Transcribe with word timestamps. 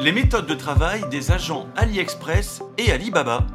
Les 0.00 0.12
méthodes 0.12 0.46
de 0.46 0.54
travail 0.54 1.02
des 1.10 1.32
agents 1.32 1.66
AliExpress 1.76 2.62
et 2.78 2.92
Alibaba. 2.92 3.46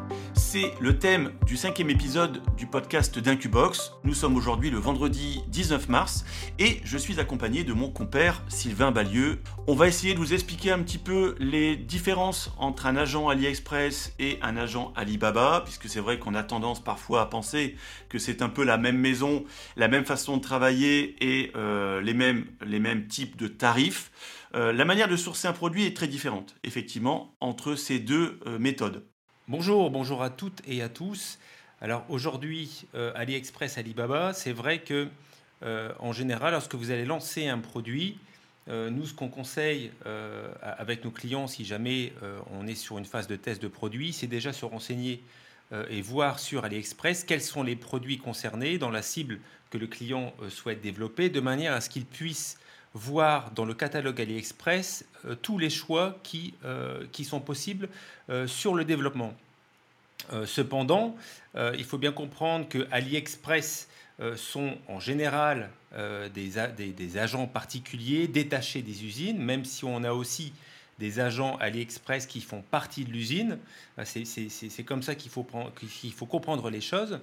C'est 0.53 0.71
le 0.79 0.99
thème 0.99 1.31
du 1.47 1.57
cinquième 1.57 1.89
épisode 1.89 2.43
du 2.55 2.67
podcast 2.67 3.17
d'Incubox. 3.17 3.93
Nous 4.03 4.13
sommes 4.13 4.35
aujourd'hui 4.35 4.69
le 4.69 4.77
vendredi 4.77 5.41
19 5.47 5.89
mars 5.89 6.25
et 6.59 6.79
je 6.83 6.95
suis 6.95 7.19
accompagné 7.19 7.63
de 7.63 7.73
mon 7.73 7.89
compère 7.89 8.43
Sylvain 8.49 8.91
Balieu. 8.91 9.39
On 9.65 9.73
va 9.73 9.87
essayer 9.87 10.13
de 10.13 10.19
vous 10.19 10.31
expliquer 10.31 10.69
un 10.69 10.77
petit 10.83 10.99
peu 10.99 11.33
les 11.39 11.75
différences 11.75 12.51
entre 12.59 12.85
un 12.85 12.95
agent 12.97 13.29
AliExpress 13.29 14.13
et 14.19 14.37
un 14.43 14.55
agent 14.55 14.93
Alibaba, 14.95 15.61
puisque 15.65 15.89
c'est 15.89 15.99
vrai 15.99 16.19
qu'on 16.19 16.35
a 16.35 16.43
tendance 16.43 16.83
parfois 16.83 17.21
à 17.21 17.25
penser 17.25 17.75
que 18.07 18.19
c'est 18.19 18.43
un 18.43 18.49
peu 18.49 18.63
la 18.63 18.77
même 18.77 18.99
maison, 18.99 19.45
la 19.75 19.87
même 19.87 20.05
façon 20.05 20.37
de 20.37 20.43
travailler 20.43 21.15
et 21.19 21.51
euh, 21.55 21.99
les, 21.99 22.13
mêmes, 22.13 22.45
les 22.63 22.79
mêmes 22.79 23.07
types 23.07 23.37
de 23.37 23.47
tarifs. 23.47 24.11
Euh, 24.53 24.71
la 24.71 24.85
manière 24.85 25.07
de 25.07 25.15
sourcer 25.15 25.47
un 25.47 25.53
produit 25.53 25.87
est 25.87 25.97
très 25.97 26.07
différente, 26.07 26.53
effectivement, 26.63 27.35
entre 27.39 27.73
ces 27.73 27.97
deux 27.97 28.39
euh, 28.45 28.59
méthodes. 28.59 29.03
Bonjour, 29.49 29.91
bonjour 29.91 30.23
à 30.23 30.29
toutes 30.29 30.61
et 30.65 30.81
à 30.81 30.87
tous. 30.87 31.37
Alors 31.81 32.05
aujourd'hui, 32.07 32.85
euh, 32.95 33.11
AliExpress, 33.13 33.77
Alibaba, 33.77 34.31
c'est 34.31 34.53
vrai 34.53 34.79
que 34.79 35.09
en 35.99 36.11
général, 36.11 36.51
lorsque 36.51 36.75
vous 36.75 36.91
allez 36.91 37.05
lancer 37.05 37.47
un 37.47 37.59
produit, 37.59 38.17
nous, 38.67 39.05
ce 39.05 39.13
qu'on 39.13 39.29
conseille 39.29 39.91
avec 40.61 41.05
nos 41.05 41.11
clients, 41.11 41.47
si 41.47 41.63
jamais 41.63 42.11
on 42.51 42.67
est 42.67 42.75
sur 42.75 42.97
une 42.97 43.05
phase 43.05 43.27
de 43.27 43.37
test 43.37 43.61
de 43.61 43.69
produit, 43.69 44.11
c'est 44.11 44.27
déjà 44.27 44.51
se 44.51 44.65
renseigner 44.65 45.23
et 45.89 46.01
voir 46.01 46.39
sur 46.39 46.65
AliExpress 46.65 47.23
quels 47.23 47.41
sont 47.41 47.63
les 47.63 47.77
produits 47.77 48.17
concernés 48.17 48.77
dans 48.77 48.89
la 48.89 49.01
cible 49.01 49.39
que 49.69 49.77
le 49.77 49.87
client 49.87 50.33
souhaite 50.49 50.81
développer, 50.81 51.29
de 51.29 51.39
manière 51.39 51.71
à 51.71 51.79
ce 51.79 51.89
qu'il 51.89 52.05
puisse 52.05 52.57
voir 52.93 53.51
dans 53.51 53.65
le 53.65 53.73
catalogue 53.73 54.21
AliExpress 54.21 55.05
euh, 55.25 55.35
tous 55.35 55.57
les 55.57 55.69
choix 55.69 56.17
qui, 56.23 56.53
euh, 56.63 57.05
qui 57.11 57.23
sont 57.23 57.39
possibles 57.39 57.89
euh, 58.29 58.47
sur 58.47 58.75
le 58.75 58.85
développement. 58.85 59.33
cependant, 60.45 61.17
il 61.55 61.83
faut 61.83 61.97
bien 61.97 62.13
comprendre 62.13 62.69
que 62.69 62.87
AliExpress 62.91 63.89
sont 64.37 64.77
en 64.87 65.01
général 65.01 65.69
des, 66.33 66.53
des, 66.93 67.17
agents 67.17 67.45
particuliers 67.45 68.29
détachés 68.29 68.81
des 68.81 69.03
usines, 69.03 69.37
même 69.37 69.65
si 69.65 69.83
on 69.83 70.01
a 70.05 70.13
aussi 70.13 70.53
des 70.97 71.19
agents 71.19 71.57
AliExpress 71.57 72.25
qui 72.25 72.39
font 72.39 72.61
partie 72.61 73.03
de 73.03 73.11
l'usine. 73.11 73.59
C'est 74.05 74.85
comme 74.85 75.03
ça 75.03 75.15
qu'il 75.15 75.29
faut, 75.29 75.45
qu'il 75.77 76.13
faut, 76.13 76.25
comprendre 76.25 76.69
les 76.69 76.79
choses. 76.79 77.19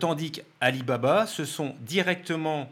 tandis 0.00 0.32
qu'Alibaba, 0.32 1.28
ce 1.28 1.44
sont 1.44 1.76
directement 1.82 2.68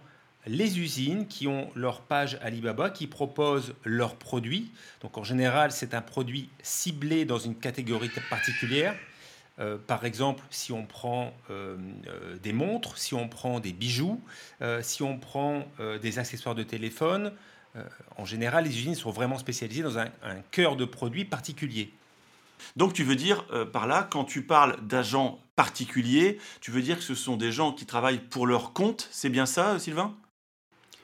les 0.46 0.78
usines 0.78 1.26
qui 1.26 1.46
ont 1.46 1.70
leur 1.74 2.00
page 2.00 2.38
Alibaba, 2.42 2.90
qui 2.90 3.06
proposent 3.06 3.74
leurs 3.84 4.16
produits. 4.16 4.70
Donc 5.02 5.18
en 5.18 5.24
général, 5.24 5.72
c'est 5.72 5.94
un 5.94 6.00
produit 6.00 6.48
ciblé 6.62 7.24
dans 7.24 7.38
une 7.38 7.54
catégorie 7.54 8.10
particulière. 8.28 8.94
Euh, 9.58 9.76
par 9.78 10.04
exemple, 10.04 10.42
si 10.50 10.72
on 10.72 10.86
prend 10.86 11.34
euh, 11.50 11.76
euh, 12.08 12.36
des 12.38 12.52
montres, 12.52 12.96
si 12.96 13.14
on 13.14 13.28
prend 13.28 13.60
des 13.60 13.72
bijoux, 13.72 14.20
si 14.82 15.02
on 15.02 15.18
prend 15.18 15.66
des 16.02 16.18
accessoires 16.18 16.54
de 16.54 16.62
téléphone, 16.62 17.32
en 18.16 18.24
général, 18.24 18.64
les 18.64 18.76
usines 18.76 18.94
sont 18.94 19.10
vraiment 19.10 19.38
spécialisées 19.38 19.82
dans 19.82 19.98
un, 19.98 20.06
un 20.22 20.40
cœur 20.50 20.76
de 20.76 20.84
produits 20.84 21.24
particulier. 21.24 21.92
Donc 22.76 22.92
tu 22.92 23.04
veux 23.04 23.16
dire 23.16 23.46
par 23.72 23.86
là, 23.86 24.06
quand 24.10 24.24
tu 24.24 24.42
parles 24.42 24.76
d'agents 24.86 25.40
particuliers, 25.56 26.38
tu 26.60 26.70
veux 26.70 26.82
dire 26.82 26.98
que 26.98 27.02
ce 27.02 27.14
sont 27.14 27.36
des 27.36 27.52
gens 27.52 27.72
qui 27.72 27.86
travaillent 27.86 28.20
pour 28.20 28.46
leur 28.46 28.74
compte, 28.74 29.08
c'est 29.10 29.30
bien 29.30 29.46
ça, 29.46 29.78
Sylvain? 29.78 30.14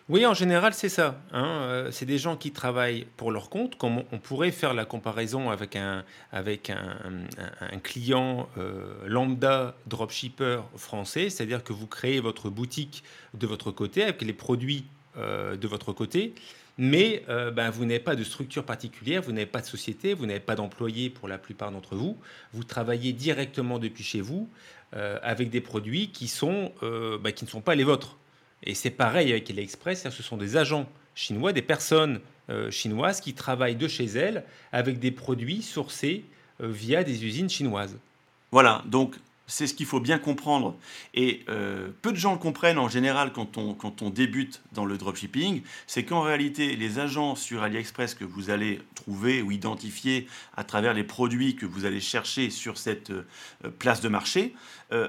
Oui, 0.08 0.24
en 0.24 0.34
général, 0.34 0.72
c'est 0.72 0.88
ça. 0.88 1.20
Hein. 1.32 1.44
Euh, 1.62 1.90
c'est 1.90 2.06
des 2.06 2.18
gens 2.18 2.36
qui 2.36 2.52
travaillent 2.52 3.08
pour 3.16 3.32
leur 3.32 3.50
compte, 3.50 3.76
comme 3.76 4.04
on 4.12 4.18
pourrait 4.18 4.52
faire 4.52 4.72
la 4.72 4.84
comparaison 4.84 5.50
avec 5.50 5.74
un, 5.74 6.04
client 7.82 8.48
euh, 8.56 8.94
lambda 9.06 9.74
dropshipper 9.88 10.60
français, 10.76 11.28
c'est-à-dire 11.28 11.64
que 11.64 11.72
vous 11.72 11.88
créez 11.88 12.20
votre 12.20 12.50
boutique 12.50 13.02
de 13.34 13.48
votre 13.48 13.72
côté 13.72 14.04
avec 14.04 14.22
les 14.22 14.32
produits 14.32 14.84
euh, 15.16 15.56
de 15.56 15.66
votre 15.66 15.92
côté, 15.92 16.34
mais 16.78 17.24
ben, 17.26 17.70
vous 17.70 17.84
n'avez 17.84 17.98
pas 17.98 18.14
de 18.14 18.22
structure 18.22 18.62
particulière, 18.62 19.22
vous 19.22 19.32
n'avez 19.32 19.46
pas 19.46 19.62
de 19.62 19.66
société, 19.66 20.14
vous 20.14 20.26
n'avez 20.26 20.40
pas 20.40 20.54
d'employés 20.54 21.10
pour 21.10 21.26
la 21.26 21.38
plupart 21.38 21.72
d'entre 21.72 21.96
vous, 21.96 22.16
vous 22.52 22.64
travaillez 22.64 23.12
directement 23.12 23.78
depuis 23.78 24.04
chez 24.04 24.20
vous 24.20 24.48
avec 24.92 25.48
des 25.48 25.62
produits 25.62 26.06
ben, 26.06 27.32
qui 27.32 27.44
ne 27.44 27.48
sont 27.48 27.60
pas 27.62 27.74
les 27.74 27.84
vôtres. 27.84 28.18
Et 28.62 28.74
c'est 28.74 28.90
pareil 28.90 29.30
avec 29.30 29.50
AliExpress, 29.50 30.08
ce 30.08 30.22
sont 30.22 30.36
des 30.36 30.56
agents 30.56 30.88
chinois, 31.14 31.52
des 31.52 31.62
personnes 31.62 32.20
euh, 32.48 32.70
chinoises 32.70 33.20
qui 33.20 33.34
travaillent 33.34 33.74
de 33.74 33.88
chez 33.88 34.04
elles 34.04 34.44
avec 34.70 35.00
des 35.00 35.10
produits 35.10 35.62
sourcés 35.62 36.24
euh, 36.60 36.68
via 36.68 37.02
des 37.02 37.24
usines 37.24 37.50
chinoises. 37.50 37.98
Voilà, 38.52 38.84
donc 38.86 39.16
c'est 39.48 39.66
ce 39.66 39.74
qu'il 39.74 39.86
faut 39.86 40.00
bien 40.00 40.18
comprendre. 40.18 40.76
Et 41.14 41.44
euh, 41.48 41.88
peu 42.02 42.12
de 42.12 42.16
gens 42.16 42.32
le 42.32 42.38
comprennent 42.38 42.78
en 42.78 42.88
général 42.88 43.32
quand 43.32 43.58
on, 43.58 43.74
quand 43.74 44.02
on 44.02 44.10
débute 44.10 44.62
dans 44.72 44.84
le 44.84 44.96
dropshipping, 44.96 45.62
c'est 45.86 46.04
qu'en 46.04 46.20
réalité, 46.22 46.76
les 46.76 46.98
agents 46.98 47.34
sur 47.34 47.62
AliExpress 47.62 48.14
que 48.14 48.24
vous 48.24 48.50
allez 48.50 48.80
trouver 48.94 49.42
ou 49.42 49.50
identifier 49.50 50.28
à 50.56 50.64
travers 50.64 50.94
les 50.94 51.04
produits 51.04 51.56
que 51.56 51.66
vous 51.66 51.84
allez 51.84 52.00
chercher 52.00 52.50
sur 52.50 52.78
cette 52.78 53.12
place 53.78 54.00
de 54.00 54.08
marché, 54.08 54.54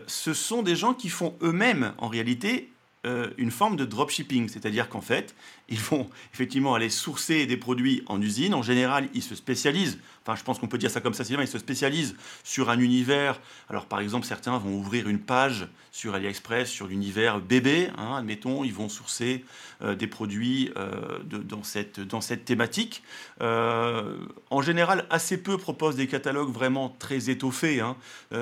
ce 0.08 0.34
sont 0.34 0.62
des 0.62 0.76
gens 0.76 0.94
qui 0.94 1.10
font 1.10 1.36
eux-mêmes 1.42 1.94
en 1.98 2.08
réalité 2.08 2.70
euh, 3.06 3.30
une 3.38 3.52
forme 3.52 3.76
de 3.76 3.86
dropshipping, 3.86 4.50
c'est-à-dire 4.50 4.90
qu'en 4.90 5.02
fait, 5.02 5.36
ils 5.70 5.80
vont 5.80 6.10
effectivement 6.34 6.74
aller 6.74 6.90
sourcer 6.90 7.46
des 7.46 7.58
produits 7.58 8.04
en 8.08 8.22
usine. 8.22 8.54
En 8.54 8.64
général, 8.64 9.08
ils 9.14 9.24
se 9.24 9.36
spécialisent, 9.36 10.00
enfin 10.28 10.36
je 10.36 10.44
pense 10.44 10.60
qu'on 10.60 10.68
peut 10.68 10.78
dire 10.78 10.92
ça 10.92 11.00
comme 11.00 11.14
ça, 11.14 11.24
ils 11.28 11.48
se 11.48 11.58
spécialisent 11.58 12.16
sur 12.44 12.70
un 12.70 12.80
univers. 12.80 13.40
Alors 13.70 13.86
par 13.86 14.00
exemple, 14.00 14.26
certains 14.26 14.58
vont 14.58 14.74
ouvrir 14.74 15.08
une 15.08 15.20
page 15.20 15.68
sur 15.92 16.14
AliExpress 16.14 16.70
sur 16.70 16.88
l'univers 16.88 17.40
bébé, 17.40 17.90
hein, 17.98 18.16
admettons, 18.18 18.64
ils 18.64 18.74
vont 18.74 18.90
sourcer 18.90 19.44
euh, 19.82 19.96
des 19.96 20.06
produits 20.06 20.72
euh, 20.78 21.20
dans, 21.24 21.64
cette, 21.64 22.00
dans 22.00 22.22
cette 22.22 22.46
thématique. 22.46 23.04
en 23.40 24.62
général, 24.62 25.06
assez 25.10 25.38
peu 25.38 25.58
proposent 25.58 25.96
des 25.96 26.08
catalogues 26.08 26.52
vraiment 26.52 26.96
très 27.00 27.30
étoffés. 27.30 27.80
Hein. 27.80 27.96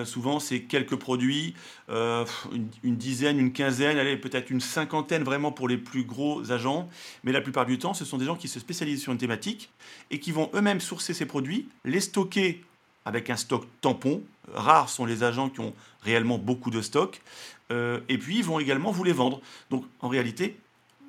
souvent, 0.06 0.40
c'est 0.40 0.62
quelques 0.62 0.96
produits, 0.96 1.54
une, 1.90 2.68
une 2.84 2.96
dizaine, 2.96 3.40
une 3.40 3.54
quinzaine, 3.54 3.98
allez, 3.98 4.18
peut-être 4.18 4.50
une 4.50 4.62
cinquantaine 4.62 5.24
vraiment 5.24 5.52
pour 5.52 5.68
les 5.68 5.78
plus 5.78 6.04
gros 6.04 6.52
agents 6.52 6.90
mais 7.24 7.32
la 7.32 7.42
plupart 7.42 7.66
du 7.66 7.78
temps, 7.78 7.94
ce 7.94 8.06
sont 8.06 8.18
des 8.18 8.26
gens 8.26 8.36
qui 8.36 8.48
se 8.48 8.60
spécialisent 8.60 9.02
sur 9.02 9.12
une 9.12 9.18
thématique 9.18 9.70
et 10.12 10.20
qui 10.20 10.32
vont 10.32 10.50
eux-mêmes 10.54 10.82
sourcer 10.82 11.14
ces 11.14 11.26
produits, 11.26 11.68
les 11.84 12.00
stocker 12.00 12.64
avec 13.06 13.30
un 13.30 13.38
stock 13.38 13.66
tampon. 13.82 14.22
Rares 14.54 14.90
sont 14.90 15.06
les 15.06 15.24
agents 15.24 15.50
qui 15.50 15.60
ont 15.60 15.74
réellement 16.02 16.38
beaucoup 16.38 16.72
de 16.72 16.82
stock. 16.82 17.22
Euh, 17.72 18.00
et 18.10 18.18
puis, 18.18 18.38
ils 18.38 18.44
vont 18.44 18.60
également 18.60 18.92
vous 18.92 19.04
les 19.04 19.14
vendre. 19.14 19.42
Donc, 19.70 19.86
en 20.02 20.08
réalité, 20.08 20.58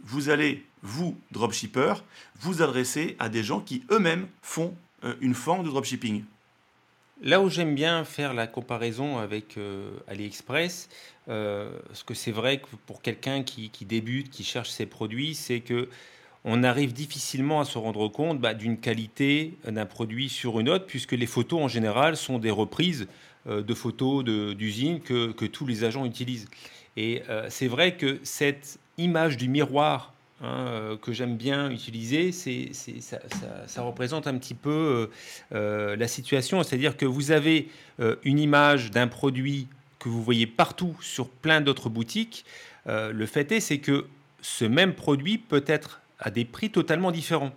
vous 0.05 0.28
allez, 0.28 0.65
vous, 0.82 1.19
dropshipper, 1.32 1.94
vous 2.38 2.62
adresser 2.62 3.16
à 3.19 3.28
des 3.28 3.43
gens 3.43 3.60
qui 3.60 3.82
eux-mêmes 3.91 4.28
font 4.43 4.75
euh, 5.05 5.15
une 5.21 5.34
forme 5.34 5.65
de 5.65 5.71
dropshipping. 5.71 6.25
Là 7.22 7.41
où 7.41 7.49
j'aime 7.49 7.75
bien 7.75 8.05
faire 8.05 8.34
la 8.34 8.47
comparaison 8.47 9.19
avec 9.19 9.56
euh, 9.56 9.91
AliExpress, 10.06 10.88
parce 11.26 12.05
que 12.05 12.15
c'est 12.15 12.31
vrai 12.31 12.60
que 12.60 12.66
pour 12.87 13.03
quelqu'un 13.03 13.43
qui, 13.43 13.71
débute, 13.81 14.31
qui 14.31 14.44
cherche 14.44 14.71
ses 14.71 14.87
produits, 14.87 15.34
c'est 15.34 15.60
que 15.60 15.88
on 16.46 16.62
arrive 16.62 16.94
difficilement 16.94 17.60
à 17.60 17.66
se 17.66 17.76
rendre 17.76 18.08
compte 18.08 18.40
bah, 18.40 18.54
d'une 18.54 18.78
qualité 18.78 19.52
d'un 19.66 19.84
produit 19.84 20.30
sur 20.30 20.58
une 20.58 20.70
autre, 20.70 20.86
puisque 20.86 21.12
les 21.12 21.26
photos 21.26 21.60
en 21.60 21.68
général 21.68 22.16
sont 22.16 22.38
des 22.38 22.50
reprises 22.50 23.06
euh, 23.46 23.62
de 23.62 23.74
photos 23.74 24.24
d'usines 24.24 25.00
que, 25.00 25.32
que, 25.32 25.44
tous 25.44 25.66
les 25.66 25.84
agents 25.84 26.06
utilisent. 26.06 26.48
Et 26.96 27.22
c'est 27.50 27.68
vrai 27.68 27.98
que 27.98 28.20
cette 28.22 28.78
image 28.96 29.36
du 29.36 29.50
miroir 29.50 30.14
Hein, 30.42 30.66
euh, 30.68 30.96
que 30.98 31.14
j'aime 31.14 31.38
bien 31.38 31.70
utiliser, 31.70 32.31
c'est, 32.31 32.70
ça, 33.00 33.82
représente 33.82 34.26
un 34.26 34.37
petit 34.37 34.52
peu 34.52 34.70
euh, 34.70 35.06
euh, 35.54 35.96
la 35.96 36.08
situation. 36.08 36.62
C'est-à-dire 36.62 36.99
que 36.99 37.06
vous 37.06 37.31
avez 37.31 37.69
une 38.25 38.38
image 38.38 38.90
d'un 38.90 39.08
produit 39.08 39.69
que 39.99 40.10
vous 40.10 40.22
voyez 40.22 40.46
partout 40.46 40.94
sur 41.00 41.28
plein 41.31 41.62
d'autres 41.62 41.88
boutiques. 41.88 42.44
le 42.87 43.26
fait 43.26 43.50
est, 43.52 43.60
c'est 43.60 43.78
que 43.78 44.06
ce 44.42 44.66
même 44.66 44.92
produit 44.92 45.38
peut 45.38 45.64
être 45.66 46.02
à 46.18 46.30
des 46.30 46.44
prix 46.44 46.70
totalement 46.70 47.10
différents. 47.10 47.52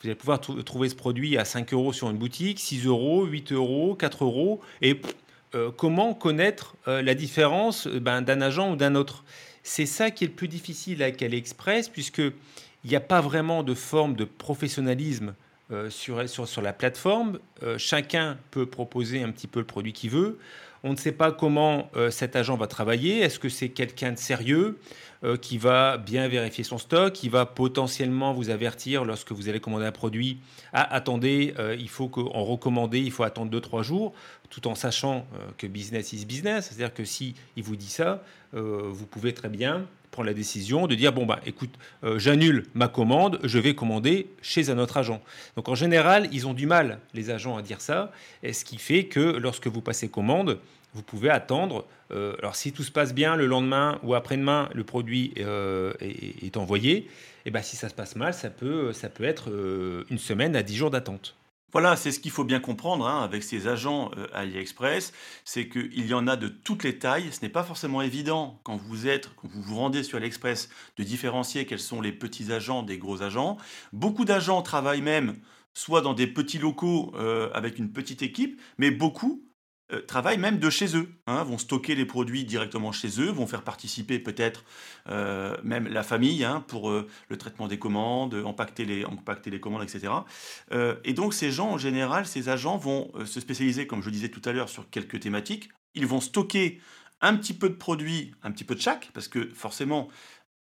Vous 0.00 0.08
allez 0.08 0.14
pouvoir 0.14 0.40
trouver 0.40 0.88
ce 0.88 0.94
produit 0.94 1.36
à 1.36 1.44
5 1.44 1.72
euros 1.74 1.92
sur 1.92 2.08
une 2.08 2.16
boutique, 2.16 2.58
6 2.58 2.86
euros, 2.86 3.26
8 3.26 3.52
euros, 3.52 3.94
4 3.94 4.24
euros. 4.24 4.60
Et 4.80 4.98
comment 5.76 6.14
connaître 6.14 6.74
la 6.86 7.14
différence 7.14 7.86
ben, 7.86 8.22
d'un 8.22 8.40
agent 8.40 8.72
ou 8.72 8.76
d'un 8.76 8.94
autre? 8.94 9.24
C'est 9.62 9.84
ça 9.84 10.10
qui 10.10 10.24
est 10.24 10.28
le 10.28 10.32
plus 10.32 10.48
difficile 10.48 11.02
avec 11.02 11.22
AliExpress, 11.22 11.90
puisqu'il 11.90 12.32
n'y 12.86 12.96
a 12.96 13.00
pas 13.00 13.20
vraiment 13.20 13.62
de 13.62 13.74
forme 13.74 14.14
de 14.14 14.24
professionnalisme 14.24 15.34
sur, 15.90 16.26
sur, 16.30 16.48
sur, 16.48 16.62
la 16.62 16.72
plateforme. 16.72 17.38
chacun 17.76 18.38
peut 18.52 18.64
proposer 18.64 19.22
un 19.22 19.30
petit 19.30 19.48
peu 19.48 19.60
le 19.60 19.66
produit 19.66 19.92
qu'il 19.92 20.08
veut. 20.08 20.38
On 20.82 20.92
ne 20.92 20.96
sait 20.96 21.12
pas 21.12 21.32
comment 21.32 21.90
cet 22.10 22.36
agent 22.36 22.56
va 22.56 22.66
travailler. 22.66 23.20
Est-ce 23.20 23.38
que 23.38 23.48
c'est 23.48 23.68
quelqu'un 23.68 24.12
de 24.12 24.18
sérieux 24.18 24.78
qui 25.42 25.58
va 25.58 25.98
bien 25.98 26.26
vérifier 26.28 26.64
son 26.64 26.78
stock, 26.78 27.12
qui 27.12 27.28
va 27.28 27.44
potentiellement 27.44 28.32
vous 28.32 28.48
avertir 28.48 29.04
lorsque 29.04 29.32
vous 29.32 29.50
allez 29.50 29.60
commander 29.60 29.84
un 29.84 29.92
produit? 29.92 30.40
Ah, 30.72 30.94
attendez, 30.94 31.54
il 31.78 31.88
faut 31.88 32.08
qu'en 32.08 32.44
recommander, 32.44 33.00
il 33.00 33.10
faut 33.10 33.24
attendre 33.24 33.50
2-3 33.58 33.82
jours, 33.82 34.14
tout 34.48 34.66
en 34.66 34.74
sachant 34.74 35.26
que 35.58 35.66
business 35.66 36.14
is 36.14 36.24
business. 36.24 36.68
C'est-à-dire 36.68 36.94
que 36.94 37.04
si 37.04 37.34
il 37.56 37.62
vous 37.62 37.76
dit 37.76 37.90
ça, 37.90 38.24
vous 38.52 39.06
pouvez 39.06 39.34
très 39.34 39.50
bien 39.50 39.86
prendre 40.10 40.26
la 40.26 40.34
décision 40.34 40.86
de 40.86 40.94
dire 40.94 41.12
bon 41.12 41.26
bah 41.26 41.40
écoute 41.46 41.70
euh, 42.04 42.18
j'annule 42.18 42.66
ma 42.74 42.88
commande 42.88 43.38
je 43.44 43.58
vais 43.58 43.74
commander 43.74 44.28
chez 44.42 44.70
un 44.70 44.78
autre 44.78 44.96
agent. 44.96 45.20
Donc 45.56 45.68
en 45.68 45.74
général 45.74 46.28
ils 46.32 46.46
ont 46.46 46.54
du 46.54 46.66
mal 46.66 46.98
les 47.14 47.30
agents 47.30 47.56
à 47.56 47.62
dire 47.62 47.80
ça. 47.80 48.12
Ce 48.44 48.64
qui 48.64 48.78
fait 48.78 49.04
que 49.04 49.20
lorsque 49.20 49.66
vous 49.66 49.80
passez 49.80 50.08
commande 50.08 50.58
vous 50.94 51.02
pouvez 51.02 51.30
attendre 51.30 51.86
euh, 52.12 52.34
alors 52.40 52.56
si 52.56 52.72
tout 52.72 52.82
se 52.82 52.90
passe 52.90 53.14
bien 53.14 53.36
le 53.36 53.46
lendemain 53.46 54.00
ou 54.02 54.14
après-demain 54.14 54.68
le 54.74 54.82
produit 54.82 55.32
euh, 55.38 55.92
est, 56.00 56.56
envoyé 56.56 57.08
et 57.46 57.50
ben 57.50 57.62
si 57.62 57.76
ça 57.76 57.88
se 57.88 57.94
passe 57.94 58.16
mal 58.16 58.34
ça 58.34 58.50
peut 58.50 58.92
ça 58.92 59.08
peut 59.08 59.24
être 59.24 59.50
une 60.10 60.18
semaine 60.18 60.56
à 60.56 60.62
10 60.62 60.76
jours 60.76 60.90
d'attente 60.90 61.36
voilà, 61.72 61.96
c'est 61.96 62.10
ce 62.10 62.20
qu'il 62.20 62.30
faut 62.30 62.44
bien 62.44 62.60
comprendre 62.60 63.06
hein, 63.06 63.22
avec 63.22 63.42
ces 63.42 63.68
agents 63.68 64.10
euh, 64.16 64.26
AliExpress, 64.32 65.12
c'est 65.44 65.68
qu'il 65.68 66.06
y 66.06 66.14
en 66.14 66.26
a 66.26 66.36
de 66.36 66.48
toutes 66.48 66.82
les 66.82 66.98
tailles. 66.98 67.30
Ce 67.32 67.40
n'est 67.42 67.48
pas 67.48 67.62
forcément 67.62 68.02
évident 68.02 68.60
quand 68.64 68.76
vous 68.76 68.96
vous 69.42 69.76
rendez 69.76 70.02
sur 70.02 70.18
AliExpress, 70.18 70.68
de 70.96 71.04
différencier 71.04 71.66
quels 71.66 71.78
sont 71.78 72.00
les 72.00 72.12
petits 72.12 72.52
agents 72.52 72.82
des 72.82 72.98
gros 72.98 73.22
agents. 73.22 73.56
Beaucoup 73.92 74.24
d'agents 74.24 74.62
travaillent 74.62 75.02
même 75.02 75.36
soit 75.74 76.00
dans 76.00 76.14
des 76.14 76.26
petits 76.26 76.58
locaux 76.58 77.12
euh, 77.14 77.50
avec 77.54 77.78
une 77.78 77.92
petite 77.92 78.22
équipe, 78.22 78.60
mais 78.78 78.90
beaucoup 78.90 79.44
euh, 79.92 80.00
travaillent 80.02 80.38
même 80.38 80.58
de 80.58 80.70
chez 80.70 80.96
eux, 80.96 81.08
hein, 81.26 81.42
vont 81.42 81.58
stocker 81.58 81.94
les 81.94 82.04
produits 82.04 82.44
directement 82.44 82.92
chez 82.92 83.20
eux, 83.20 83.30
vont 83.30 83.46
faire 83.46 83.62
participer 83.62 84.18
peut-être 84.18 84.64
euh, 85.08 85.56
même 85.64 85.88
la 85.88 86.02
famille 86.02 86.44
hein, 86.44 86.64
pour 86.68 86.90
euh, 86.90 87.08
le 87.28 87.36
traitement 87.36 87.66
des 87.66 87.78
commandes, 87.78 88.34
empaqueter 88.34 88.84
les, 88.84 89.04
les 89.46 89.60
commandes, 89.60 89.82
etc. 89.82 90.12
et 91.04 91.12
donc 91.12 91.34
ces 91.34 91.50
gens, 91.50 91.70
en 91.70 91.78
général, 91.78 92.26
ces 92.26 92.48
agents 92.48 92.76
vont 92.76 93.10
se 93.24 93.40
spécialiser, 93.40 93.86
comme 93.86 94.02
je 94.02 94.10
disais 94.10 94.28
tout 94.28 94.42
à 94.44 94.52
l'heure, 94.52 94.68
sur 94.68 94.88
quelques 94.90 95.20
thématiques. 95.20 95.70
Ils 95.94 96.06
vont 96.06 96.20
stocker 96.20 96.80
un 97.20 97.36
petit 97.36 97.54
peu 97.54 97.68
de 97.68 97.74
produits, 97.74 98.32
un 98.42 98.50
petit 98.50 98.64
peu 98.64 98.74
de 98.74 98.80
chaque, 98.80 99.10
parce 99.12 99.28
que 99.28 99.50
forcément, 99.54 100.08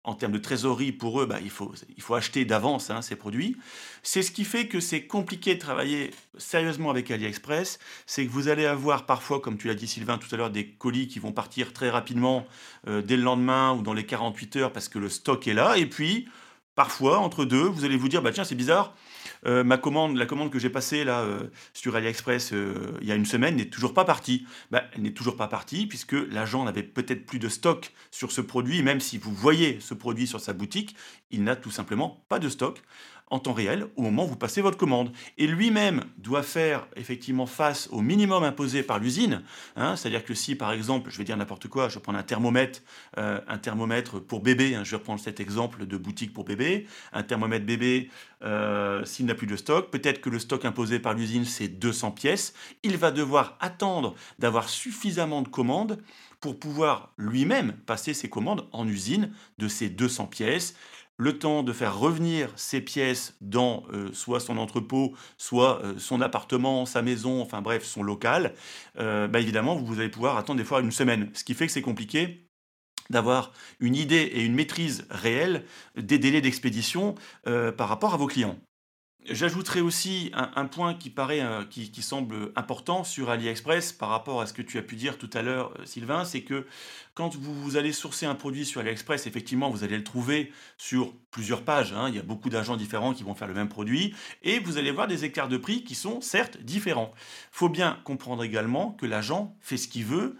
en 0.06 0.16
termes 0.16 0.32
de 0.32 0.38
trésorerie, 0.38 0.92
pour 0.92 1.22
eux, 1.22 1.26
bah, 1.26 1.40
il, 1.42 1.50
faut, 1.50 1.74
acheter 2.16 2.46
d'avance 2.46 2.90
hein, 2.90 3.02
ces 3.02 3.16
produits. 3.16 3.58
C'est 4.02 4.22
ce 4.22 4.32
qui 4.32 4.46
fait 4.46 4.68
que 4.68 4.80
c'est 4.80 5.06
compliqué 5.06 5.56
de 5.56 5.60
travailler 5.60 6.12
sérieusement 6.38 6.90
avec 6.90 7.12
AliExpress. 7.12 7.80
C'est 8.06 8.26
que 8.26 8.32
vous 8.32 8.48
allez 8.48 8.66
avoir 8.66 9.06
parfois, 9.06 9.42
comme 9.42 9.58
tu 9.58 9.68
l'as 9.68 9.76
dit 9.76 9.88
Sylvain 9.88 10.18
tout 10.18 10.34
à 10.34 10.38
l'heure, 10.38 10.52
des 10.52 10.68
colis 10.68 11.08
qui 11.08 11.20
vont 11.20 11.34
partir 11.34 11.74
très 11.74 11.90
rapidement 11.90 12.48
euh, 12.88 13.02
dès 13.02 13.18
le 13.18 13.24
lendemain 13.24 13.74
ou 13.74 13.82
dans 13.82 13.94
les 13.94 14.06
48 14.06 14.56
heures 14.56 14.74
parce 14.74 14.88
que 14.88 15.00
le 15.00 15.10
stock 15.10 15.48
est 15.48 15.54
là. 15.54 15.78
Et 15.78 15.86
puis, 15.86 16.30
parfois, 16.76 17.20
entre 17.20 17.44
deux, 17.44 17.66
vous 17.66 17.84
allez 17.84 17.98
vous 17.98 18.08
dire, 18.08 18.22
bah, 18.22 18.32
tiens, 18.32 18.46
c'est 18.46 18.56
bizarre, 18.56 18.96
euh, 19.46 19.64
ma 19.64 19.78
commande, 19.78 20.18
la 20.18 20.26
commande 20.26 20.52
que 20.52 20.60
j'ai 20.60 20.70
passée 20.70 21.04
euh, 21.08 21.44
sur 21.74 21.96
AliExpress 21.96 22.52
euh, 22.54 22.98
il 23.02 23.08
y 23.08 23.12
a 23.12 23.16
une 23.16 23.26
semaine 23.26 23.56
n'est 23.56 23.70
toujours 23.70 23.94
pas 23.94 24.06
partie. 24.06 24.46
Bah, 24.72 24.84
elle 24.94 25.02
n'est 25.02 25.14
toujours 25.14 25.36
pas 25.36 25.48
partie 25.48 25.88
puisque 25.88 26.14
l'agent 26.14 26.64
n'avait 26.64 26.84
peut-être 26.84 27.26
plus 27.26 27.40
de 27.40 27.50
stock 27.50 27.94
sur 28.12 28.32
ce 28.32 28.42
produit. 28.42 28.84
Même 28.84 29.00
si 29.00 29.18
vous 29.18 29.34
voyez 29.34 29.80
ce 29.80 29.94
produit 29.94 30.28
sur 30.28 30.40
sa 30.40 30.54
boutique, 30.54 30.96
il 31.32 31.44
n'a 31.44 31.56
tout 31.56 31.72
simplement 31.72 32.26
pas 32.30 32.40
de 32.40 32.50
stock 32.50 32.82
en 33.30 33.40
temps 33.40 33.54
réel 33.54 33.88
au 33.96 34.02
moment 34.02 34.26
où 34.26 34.28
vous 34.28 34.36
passez 34.36 34.62
votre 34.62 34.78
commande. 34.78 35.12
Et 35.38 35.48
lui-même 35.48 36.04
doit 36.18 36.44
faire 36.44 36.88
effectivement 36.96 37.46
face 37.46 37.88
au 37.92 38.02
minimum 38.02 38.44
imposé 38.44 38.84
par 38.84 39.00
l'usine. 39.00 39.44
Hein. 39.76 39.96
C'est-à-dire 39.96 40.24
que 40.24 40.34
si, 40.34 40.56
par 40.56 40.72
exemple, 40.72 41.10
je 41.12 41.18
vais 41.18 41.24
dire 41.24 41.38
n'importe 41.38 41.68
quoi, 41.68 41.90
je 41.90 41.96
vais 41.96 42.02
prendre 42.02 42.18
un 42.18 42.24
thermomètre, 42.24 42.82
euh, 43.18 43.40
un 43.48 43.58
thermomètre 43.58 44.20
pour 44.20 44.42
bébé, 44.42 44.76
hein, 44.76 44.84
je 44.84 44.92
vais 44.92 44.98
reprendre 44.98 45.20
cet 45.20 45.40
exemple 45.40 45.86
de 45.86 45.98
boutique 45.98 46.34
pour 46.34 46.44
bébé, 46.44 46.88
un 47.14 47.24
thermomètre 47.24 47.66
bébé, 47.66 48.10
euh, 48.44 49.04
s'il 49.06 49.26
n'a 49.26 49.36
plus 49.36 49.48
de 49.48 49.56
stock, 49.56 49.92
peut-être 49.92 50.22
que 50.22 50.30
le 50.30 50.40
stock 50.40 50.66
imposé 50.66 51.00
par 51.00 51.14
l'usine, 51.14 51.46
c'est 51.46 51.68
200 51.68 52.12
pièces, 52.12 52.54
il 52.84 52.98
va 52.98 53.12
devoir 53.12 53.58
attendre 53.60 54.16
d'avoir 54.40 54.70
suffisamment 54.70 55.42
de 55.42 55.50
commandes 55.50 56.02
pour 56.40 56.58
pouvoir 56.58 57.12
lui-même 57.18 57.74
passer 57.86 58.14
ses 58.14 58.30
commandes 58.30 58.68
en 58.72 58.88
usine 58.88 59.34
de 59.58 59.68
ces 59.68 59.90
200 59.90 60.28
pièces 60.28 60.76
le 61.20 61.38
temps 61.38 61.64
de 61.64 61.74
faire 61.74 62.00
revenir 62.00 62.50
ces 62.56 62.80
pièces 62.80 63.36
dans 63.42 63.84
euh, 63.92 64.10
soit 64.14 64.40
son 64.40 64.58
entrepôt, 64.58 65.14
soit 65.38 65.84
euh, 65.84 66.00
son 66.00 66.22
appartement, 66.22 66.86
sa 66.86 67.02
maison, 67.02 67.42
enfin 67.42 67.62
bref, 67.62 67.84
son 67.84 68.02
local, 68.02 68.54
euh, 68.98 69.28
bah, 69.28 69.42
évidemment, 69.42 69.76
vous 69.76 70.00
allez 70.00 70.10
pouvoir 70.10 70.38
attendre 70.38 70.58
des 70.58 70.66
fois 70.66 70.80
une 70.80 70.94
semaine. 70.94 71.30
Ce 71.34 71.44
qui 71.44 71.54
fait 71.54 71.68
que 71.68 71.74
c'est 71.74 71.82
compliqué 71.82 72.48
d'avoir 73.10 73.52
une 73.82 73.96
idée 73.96 74.32
et 74.34 74.46
une 74.46 74.56
maîtrise 74.56 75.06
réelle 75.10 75.66
des 75.98 76.20
délais 76.20 76.42
d'expédition 76.42 77.16
par 77.44 77.90
rapport 77.90 78.14
à 78.14 78.18
vos 78.18 78.28
clients. 78.28 78.60
J'ajouterai 79.26 79.82
aussi 79.82 80.32
un, 80.34 80.66
point 80.66 80.94
qui 80.94 81.10
paraît, 81.10 81.42
euh, 81.42 81.66
qui, 81.66 82.02
semble 82.02 82.54
important 82.56 83.04
sur 83.04 83.30
AliExpress 83.30 83.92
par 83.92 84.10
rapport 84.10 84.40
à 84.40 84.48
ce 84.48 84.54
que 84.54 84.62
tu 84.62 84.78
as 84.78 84.82
pu 84.82 84.96
dire 84.96 85.18
tout 85.18 85.30
à 85.34 85.42
l'heure, 85.42 85.74
euh, 85.78 85.86
Sylvain, 85.86 86.24
c'est 86.24 86.42
que 86.42 86.66
quand 87.16 87.36
vous, 87.36 87.76
allez 87.76 87.92
sourcer 87.92 88.26
un 88.26 88.34
produit 88.34 88.66
sur 88.66 88.80
AliExpress, 88.80 89.28
effectivement, 89.28 89.70
vous 89.70 89.84
allez 89.84 89.98
le 89.98 90.06
trouver 90.06 90.54
sur 90.78 91.14
plusieurs 91.32 91.64
pages. 91.64 91.92
Hein. 91.92 92.08
Il 92.08 92.16
y 92.16 92.20
a 92.20 92.24
beaucoup 92.24 92.50
d'agents 92.50 92.78
différents 92.78 93.14
qui 93.14 93.24
vont 93.24 93.36
faire 93.36 93.50
le 93.50 93.54
même 93.54 93.68
produit 93.68 94.16
et 94.42 94.60
vous 94.60 94.78
allez 94.78 94.90
voir 94.90 95.06
des 95.06 95.26
écarts 95.26 95.50
de 95.50 95.58
prix 95.58 95.84
qui 95.84 95.96
sont 95.96 96.22
certes 96.22 96.58
différents. 96.62 97.12
Il 97.18 97.58
faut 97.58 97.70
bien 97.70 98.00
comprendre 98.06 98.44
également 98.46 98.92
que 98.92 99.06
l'agent 99.06 99.54
fait 99.60 99.78
ce 99.78 99.90
qu'il 99.90 100.06
veut 100.06 100.38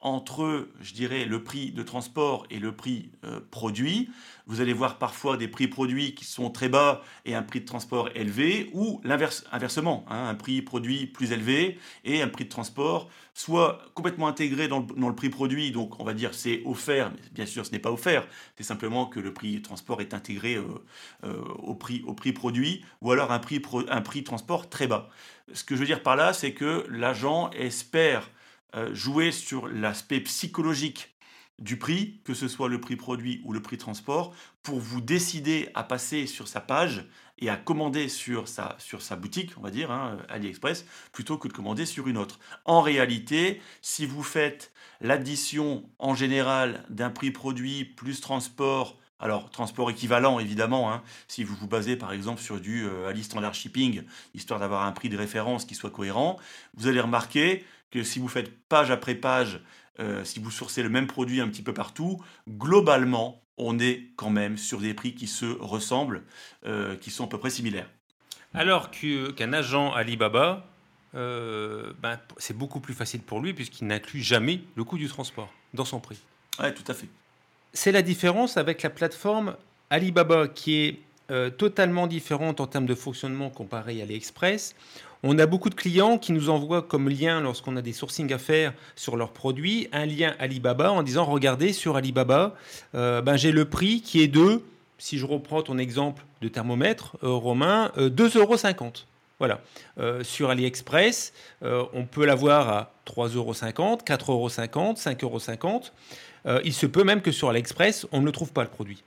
entre, 0.00 0.68
je 0.80 0.92
dirais, 0.92 1.24
le 1.24 1.42
prix 1.42 1.70
de 1.70 1.82
transport 1.82 2.46
et 2.50 2.58
le 2.58 2.72
prix 2.72 3.10
euh, 3.24 3.40
produit. 3.50 4.10
Vous 4.46 4.60
allez 4.60 4.72
voir 4.72 4.98
parfois 4.98 5.36
des 5.36 5.48
prix 5.48 5.68
produits 5.68 6.14
qui 6.14 6.24
sont 6.24 6.50
très 6.50 6.68
bas 6.68 7.02
et 7.24 7.34
un 7.34 7.42
prix 7.42 7.60
de 7.60 7.66
transport 7.66 8.10
élevé, 8.14 8.70
ou 8.72 9.00
l'inverse, 9.04 9.44
inversement, 9.52 10.04
hein, 10.08 10.28
un 10.28 10.34
prix 10.34 10.62
produit 10.62 11.06
plus 11.06 11.32
élevé 11.32 11.78
et 12.04 12.22
un 12.22 12.28
prix 12.28 12.44
de 12.44 12.50
transport 12.50 13.08
soit 13.36 13.82
complètement 13.92 14.28
intégré 14.28 14.66
dans 14.66 14.86
le, 14.96 15.14
prix 15.14 15.28
produit, 15.28 15.70
donc 15.70 16.00
on 16.00 16.04
va 16.04 16.14
dire 16.14 16.32
c'est 16.32 16.62
offert, 16.64 17.10
mais 17.10 17.20
bien 17.32 17.44
sûr 17.44 17.66
ce 17.66 17.70
n'est 17.70 17.78
pas 17.78 17.92
offert, 17.92 18.26
c'est 18.56 18.62
simplement 18.62 19.04
que 19.04 19.20
le 19.20 19.34
prix 19.34 19.56
de 19.56 19.62
transport 19.62 20.00
est 20.00 20.14
intégré 20.14 20.54
euh, 20.54 20.64
euh, 21.24 21.42
au, 21.58 21.74
prix, 21.74 22.02
au 22.06 22.14
prix 22.14 22.32
produit, 22.32 22.82
ou 23.02 23.12
alors 23.12 23.32
un 23.32 23.38
prix, 23.38 23.60
un 23.90 24.00
prix 24.00 24.24
transport 24.24 24.70
très 24.70 24.86
bas. 24.86 25.10
Ce 25.52 25.64
que 25.64 25.74
je 25.74 25.80
veux 25.80 25.86
dire 25.86 26.02
par 26.02 26.16
là, 26.16 26.32
c'est 26.32 26.52
que 26.52 26.86
l'agent 26.88 27.50
espère 27.50 28.30
jouer 28.92 29.32
sur 29.32 29.68
l'aspect 29.68 30.20
psychologique 30.20 31.16
du 31.58 31.78
prix, 31.78 32.20
que 32.24 32.34
ce 32.34 32.48
soit 32.48 32.68
le 32.68 32.80
prix 32.80 32.96
produit 32.96 33.40
ou 33.44 33.52
le 33.52 33.62
prix 33.62 33.78
transport, 33.78 34.34
pour 34.62 34.78
vous 34.78 35.00
décider 35.00 35.70
à 35.74 35.84
passer 35.84 36.26
sur 36.26 36.48
sa 36.48 36.60
page 36.60 37.06
et 37.38 37.48
à 37.48 37.56
commander 37.56 38.08
sur 38.08 38.48
sa, 38.48 38.76
sur 38.78 39.02
sa 39.02 39.16
boutique, 39.16 39.52
on 39.56 39.62
va 39.62 39.70
dire, 39.70 39.90
hein, 39.90 40.18
AliExpress, 40.28 40.86
plutôt 41.12 41.38
que 41.38 41.48
de 41.48 41.52
commander 41.52 41.86
sur 41.86 42.08
une 42.08 42.18
autre. 42.18 42.38
En 42.64 42.80
réalité, 42.80 43.60
si 43.82 44.06
vous 44.06 44.22
faites 44.22 44.72
l'addition 45.00 45.88
en 45.98 46.14
général 46.14 46.84
d'un 46.88 47.10
prix 47.10 47.30
produit 47.30 47.84
plus 47.84 48.20
transport, 48.20 48.98
alors, 49.18 49.50
transport 49.50 49.90
équivalent, 49.90 50.38
évidemment, 50.38 50.92
hein, 50.92 51.02
si 51.26 51.42
vous 51.42 51.54
vous 51.54 51.66
basez 51.66 51.96
par 51.96 52.12
exemple 52.12 52.40
sur 52.40 52.60
du 52.60 52.84
euh, 52.84 53.08
Ali 53.08 53.24
Standard 53.24 53.54
Shipping, 53.54 54.02
histoire 54.34 54.60
d'avoir 54.60 54.84
un 54.84 54.92
prix 54.92 55.08
de 55.08 55.16
référence 55.16 55.64
qui 55.64 55.74
soit 55.74 55.90
cohérent, 55.90 56.38
vous 56.74 56.86
allez 56.86 57.00
remarquer 57.00 57.64
que 57.90 58.02
si 58.02 58.18
vous 58.18 58.28
faites 58.28 58.50
page 58.68 58.90
après 58.90 59.14
page, 59.14 59.60
euh, 60.00 60.24
si 60.24 60.40
vous 60.40 60.50
sourcez 60.50 60.82
le 60.82 60.90
même 60.90 61.06
produit 61.06 61.40
un 61.40 61.48
petit 61.48 61.62
peu 61.62 61.72
partout, 61.72 62.22
globalement, 62.48 63.42
on 63.56 63.78
est 63.78 64.10
quand 64.16 64.30
même 64.30 64.58
sur 64.58 64.80
des 64.80 64.92
prix 64.92 65.14
qui 65.14 65.26
se 65.26 65.46
ressemblent, 65.46 66.22
euh, 66.66 66.96
qui 66.96 67.10
sont 67.10 67.24
à 67.24 67.28
peu 67.28 67.38
près 67.38 67.50
similaires. 67.50 67.88
Alors 68.52 68.90
qu'un 68.90 69.52
agent 69.52 69.92
Alibaba, 69.92 70.66
euh, 71.14 71.92
ben, 72.00 72.18
c'est 72.36 72.56
beaucoup 72.56 72.80
plus 72.80 72.94
facile 72.94 73.22
pour 73.22 73.40
lui 73.40 73.54
puisqu'il 73.54 73.86
n'inclut 73.86 74.20
jamais 74.20 74.62
le 74.76 74.84
coût 74.84 74.98
du 74.98 75.08
transport 75.08 75.50
dans 75.72 75.84
son 75.84 76.00
prix. 76.00 76.18
Oui, 76.60 76.72
tout 76.74 76.90
à 76.90 76.94
fait. 76.94 77.08
C'est 77.78 77.92
la 77.92 78.00
différence 78.00 78.56
avec 78.56 78.82
la 78.82 78.88
plateforme 78.88 79.54
Alibaba 79.90 80.48
qui 80.48 80.82
est 80.82 80.98
totalement 81.58 82.06
différente 82.06 82.60
en 82.60 82.66
termes 82.66 82.86
de 82.86 82.94
fonctionnement 82.94 83.50
comparé 83.50 84.00
à 84.00 84.04
AliExpress. 84.04 84.74
On 85.22 85.38
a 85.38 85.46
beaucoup 85.46 85.68
de 85.68 85.74
clients 85.74 86.16
qui 86.16 86.32
nous 86.32 86.48
envoient 86.50 86.82
comme 86.82 87.10
lien, 87.10 87.40
lorsqu'on 87.42 87.76
a 87.76 87.82
des 87.82 87.92
sourcings 87.92 88.32
à 88.32 88.38
faire 88.38 88.72
sur 88.94 89.16
leurs 89.16 89.32
produits, 89.32 89.88
un 89.92 90.06
lien 90.06 90.34
Alibaba 90.38 90.90
en 90.90 91.02
disant 91.02 91.24
Regardez 91.24 91.74
sur 91.74 91.96
Alibaba, 91.96 92.54
euh, 92.94 93.20
ben, 93.20 93.36
j'ai 93.36 93.52
le 93.52 93.66
prix 93.66 94.00
qui 94.00 94.22
est 94.22 94.28
de, 94.28 94.62
si 94.96 95.18
je 95.18 95.26
reprends 95.26 95.62
ton 95.62 95.76
exemple 95.76 96.24
de 96.40 96.48
thermomètre, 96.48 97.16
euh, 97.24 97.28
Romain, 97.28 97.90
2,50 97.98 98.36
euh, 98.36 98.40
euros. 98.40 98.56
Voilà. 99.38 99.60
sur 100.22 100.48
AliExpress, 100.48 101.34
on 101.60 102.06
peut 102.10 102.24
l'avoir 102.24 102.70
à 102.70 102.92
3,50 103.06 103.36
euros, 103.36 103.52
4,50 103.52 104.30
euros, 104.30 104.48
5,50 104.48 105.24
euros. 105.24 105.82
Il 106.64 106.72
se 106.72 106.86
peut 106.86 107.02
même 107.02 107.22
que 107.22 107.32
sur 107.32 107.48
AliExpress, 107.48 108.06
on 108.12 108.20
ne 108.20 108.30
trouve 108.30 108.52
pas 108.52 108.62
le 108.62 108.68
produit. 108.68 109.02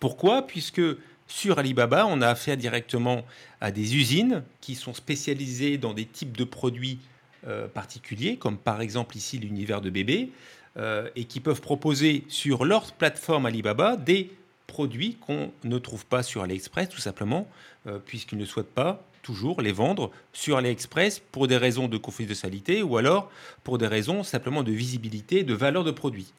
Pourquoi? 0.00 0.46
Puisque 0.46 0.80
sur 1.28 1.58
Alibaba, 1.58 2.06
on 2.06 2.22
a 2.22 2.28
affaire 2.28 2.56
directement 2.56 3.24
à 3.60 3.70
des 3.70 3.96
usines 3.96 4.42
qui 4.60 4.74
sont 4.74 4.94
spécialisées 4.94 5.76
dans 5.76 5.92
des 5.92 6.06
types 6.06 6.36
de 6.36 6.44
produits 6.44 6.98
euh, 7.46 7.68
particuliers, 7.68 8.36
comme 8.36 8.56
par 8.56 8.80
exemple 8.80 9.16
ici 9.16 9.38
l'univers 9.38 9.80
de 9.80 9.90
bébé, 9.90 10.30
euh, 10.78 11.08
et 11.16 11.24
qui 11.24 11.40
peuvent 11.40 11.60
proposer 11.60 12.24
sur 12.28 12.64
leur 12.64 12.92
plateforme 12.92 13.46
Alibaba 13.46 13.96
des 13.96 14.30
produits 14.66 15.16
qu'on 15.20 15.52
ne 15.64 15.78
trouve 15.78 16.06
pas 16.06 16.22
sur 16.22 16.42
AliExpress, 16.42 16.88
tout 16.88 17.00
simplement, 17.00 17.48
euh, 17.86 17.98
puisqu'ils 17.98 18.38
ne 18.38 18.44
souhaitent 18.44 18.74
pas 18.74 19.04
toujours 19.22 19.60
les 19.60 19.72
vendre 19.72 20.10
sur 20.32 20.56
AliExpress 20.56 21.20
pour 21.32 21.48
des 21.48 21.56
raisons 21.56 21.88
de 21.88 21.98
confidentialité 21.98 22.82
ou 22.82 22.96
alors 22.96 23.30
pour 23.64 23.78
des 23.78 23.86
raisons 23.86 24.22
simplement 24.22 24.62
de 24.62 24.72
visibilité, 24.72 25.44
de 25.44 25.54
valeur 25.54 25.84
de 25.84 25.90
produit. 25.90 26.32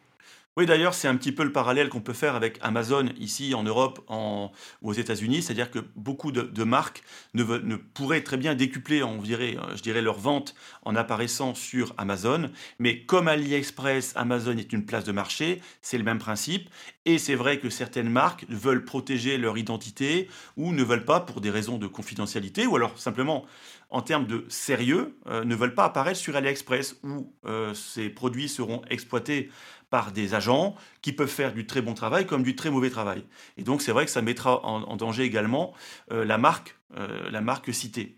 D'ailleurs, 0.66 0.94
c'est 0.94 1.08
un 1.08 1.16
petit 1.16 1.32
peu 1.32 1.44
le 1.44 1.52
parallèle 1.52 1.90
qu'on 1.90 2.02
peut 2.02 2.14
faire 2.14 2.36
avec 2.36 2.58
Amazon 2.62 3.10
ici 3.20 3.54
en 3.54 3.64
Europe 3.64 4.04
ou 4.10 4.50
aux 4.82 4.94
États-Unis. 4.94 5.42
C'est-à-dire 5.42 5.72
que 5.72 5.80
beaucoup 5.96 6.32
de, 6.32 6.64
marques 6.64 7.04
ne, 7.34 7.44
ne, 7.44 7.76
pourraient 7.76 8.24
très 8.24 8.38
bien 8.38 8.56
décupler, 8.56 9.04
on 9.04 9.22
dirait, 9.22 9.58
euh, 9.58 9.76
je 9.76 9.82
dirais, 9.82 10.02
leur 10.02 10.18
vente 10.18 10.56
en 10.84 10.96
apparaissant 10.96 11.56
sur 11.56 11.94
Amazon. 11.98 12.50
Mais 12.80 13.02
comme 13.06 13.28
AliExpress, 13.28 14.14
Amazon 14.16 14.58
est 14.58 14.74
une 14.74 14.86
place 14.86 15.04
de 15.04 15.12
marché, 15.12 15.62
c'est 15.82 15.98
le 15.98 16.04
même 16.04 16.20
principe. 16.20 16.70
Et 17.06 17.18
c'est 17.18 17.36
vrai 17.36 17.60
que 17.60 17.70
certaines 17.70 18.10
marques 18.10 18.46
veulent 18.50 18.86
protéger 18.86 19.38
leur 19.38 19.58
identité 19.58 20.30
ou 20.58 20.74
ne 20.74 20.84
veulent 20.84 21.06
pas 21.06 21.20
pour 21.20 21.42
des 21.42 21.50
raisons 21.50 21.78
de 21.78 21.88
confidentialité 21.88 22.68
ou 22.68 22.76
alors 22.76 23.00
simplement 23.00 23.46
en 23.90 24.02
termes 24.02 24.28
de 24.28 24.46
sérieux, 24.50 25.16
euh, 25.28 25.44
ne 25.44 25.56
veulent 25.56 25.74
pas 25.74 25.86
apparaître 25.86 26.20
sur 26.20 26.36
AliExpress 26.36 26.98
où 27.04 27.34
euh, 27.46 27.74
ces 27.74 28.10
produits 28.10 28.48
seront 28.50 28.82
exploités 28.90 29.50
par 29.90 30.12
des 30.12 30.36
agents 30.36 30.76
qui 31.02 31.12
peuvent 31.14 31.28
faire 31.28 31.54
du 31.54 31.66
très 31.66 31.82
bon 31.82 31.96
travail 31.96 32.28
comme 32.28 32.44
du 32.44 32.56
très 32.56 32.70
mauvais 32.70 32.92
travail. 32.92 33.24
Et 33.58 33.64
donc 33.64 33.82
c'est 33.82 33.92
vrai 33.92 34.06
que 34.06 34.12
ça 34.12 34.22
mettra 34.22 34.64
en, 34.64 34.96
danger 34.96 35.24
également 35.24 35.74
euh, 36.12 36.24
la, 36.24 36.38
marque, 36.38 36.76
la 36.96 37.42
marque 37.42 37.74
citée. 37.74 38.16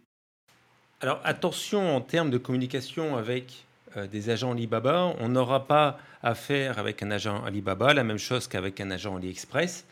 Alors 0.99 1.21
attention 1.23 1.95
en 1.95 2.01
termes 2.01 2.29
de 2.29 2.37
communication 2.37 3.15
avec 3.15 3.65
des 4.11 4.29
agents 4.29 4.51
Alibaba, 4.51 5.15
on 5.19 5.29
n'aura 5.29 5.67
pas 5.67 5.97
affaire 6.21 6.79
avec 6.79 7.03
un 7.03 7.11
agent 7.11 7.43
Alibaba 7.43 7.93
la 7.93 8.03
même 8.03 8.17
chose 8.17 8.47
qu'avec 8.47 8.79
un 8.81 8.91
agent 8.91 9.15
AliExpress. 9.15 9.85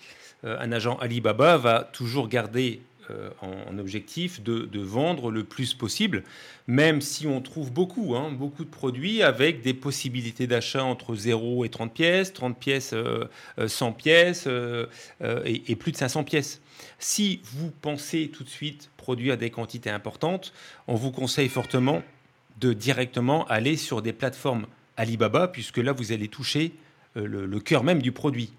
un 0.44 0.72
agent 0.72 0.98
Alibaba 0.98 1.58
va 1.58 1.84
toujours 1.84 2.28
garder 2.28 2.82
en, 3.42 3.78
objectif 3.78 4.42
de, 4.42 4.80
vendre 4.80 5.32
le 5.32 5.44
plus 5.44 5.74
possible, 5.74 6.24
même 6.68 7.02
si 7.02 7.28
on 7.28 7.42
trouve 7.42 7.72
beaucoup, 7.72 8.16
hein, 8.16 8.32
beaucoup 8.32 8.64
de 8.64 8.70
produits 8.70 9.22
avec 9.22 9.62
des 9.62 9.74
possibilités 9.74 10.48
d'achat 10.48 10.84
entre 10.84 11.16
0 11.16 11.66
et 11.66 11.70
30 11.70 11.94
pièces, 11.94 12.34
30 12.34 12.58
pièces, 12.58 12.90
100 12.90 12.96
euh, 12.96 13.28
euh, 13.60 13.92
pièces 13.92 14.48
et, 15.46 15.76
plus 15.76 15.92
de 15.92 15.98
500 15.98 16.24
pièces. 16.24 16.62
Si 16.98 17.42
vous 17.44 17.72
pensez 17.82 18.30
tout 18.30 18.44
de 18.44 18.50
suite 18.50 18.90
produire 18.98 19.38
des 19.38 19.50
quantités 19.50 19.90
importantes, 19.90 20.54
on 20.88 20.96
vous 20.96 21.12
conseille 21.12 21.50
fortement 21.50 22.04
de 22.60 22.74
directement 22.74 23.46
aller 23.48 23.78
sur 23.78 24.02
des 24.02 24.14
plateformes 24.14 24.66
Alibaba, 24.98 25.48
puisque 25.48 25.78
là, 25.78 25.94
vous 25.94 26.12
allez 26.12 26.28
toucher 26.28 26.74
le 27.16 27.60
cœur 27.60 27.84
même 27.84 28.02
du 28.02 28.12
produit. 28.12 28.52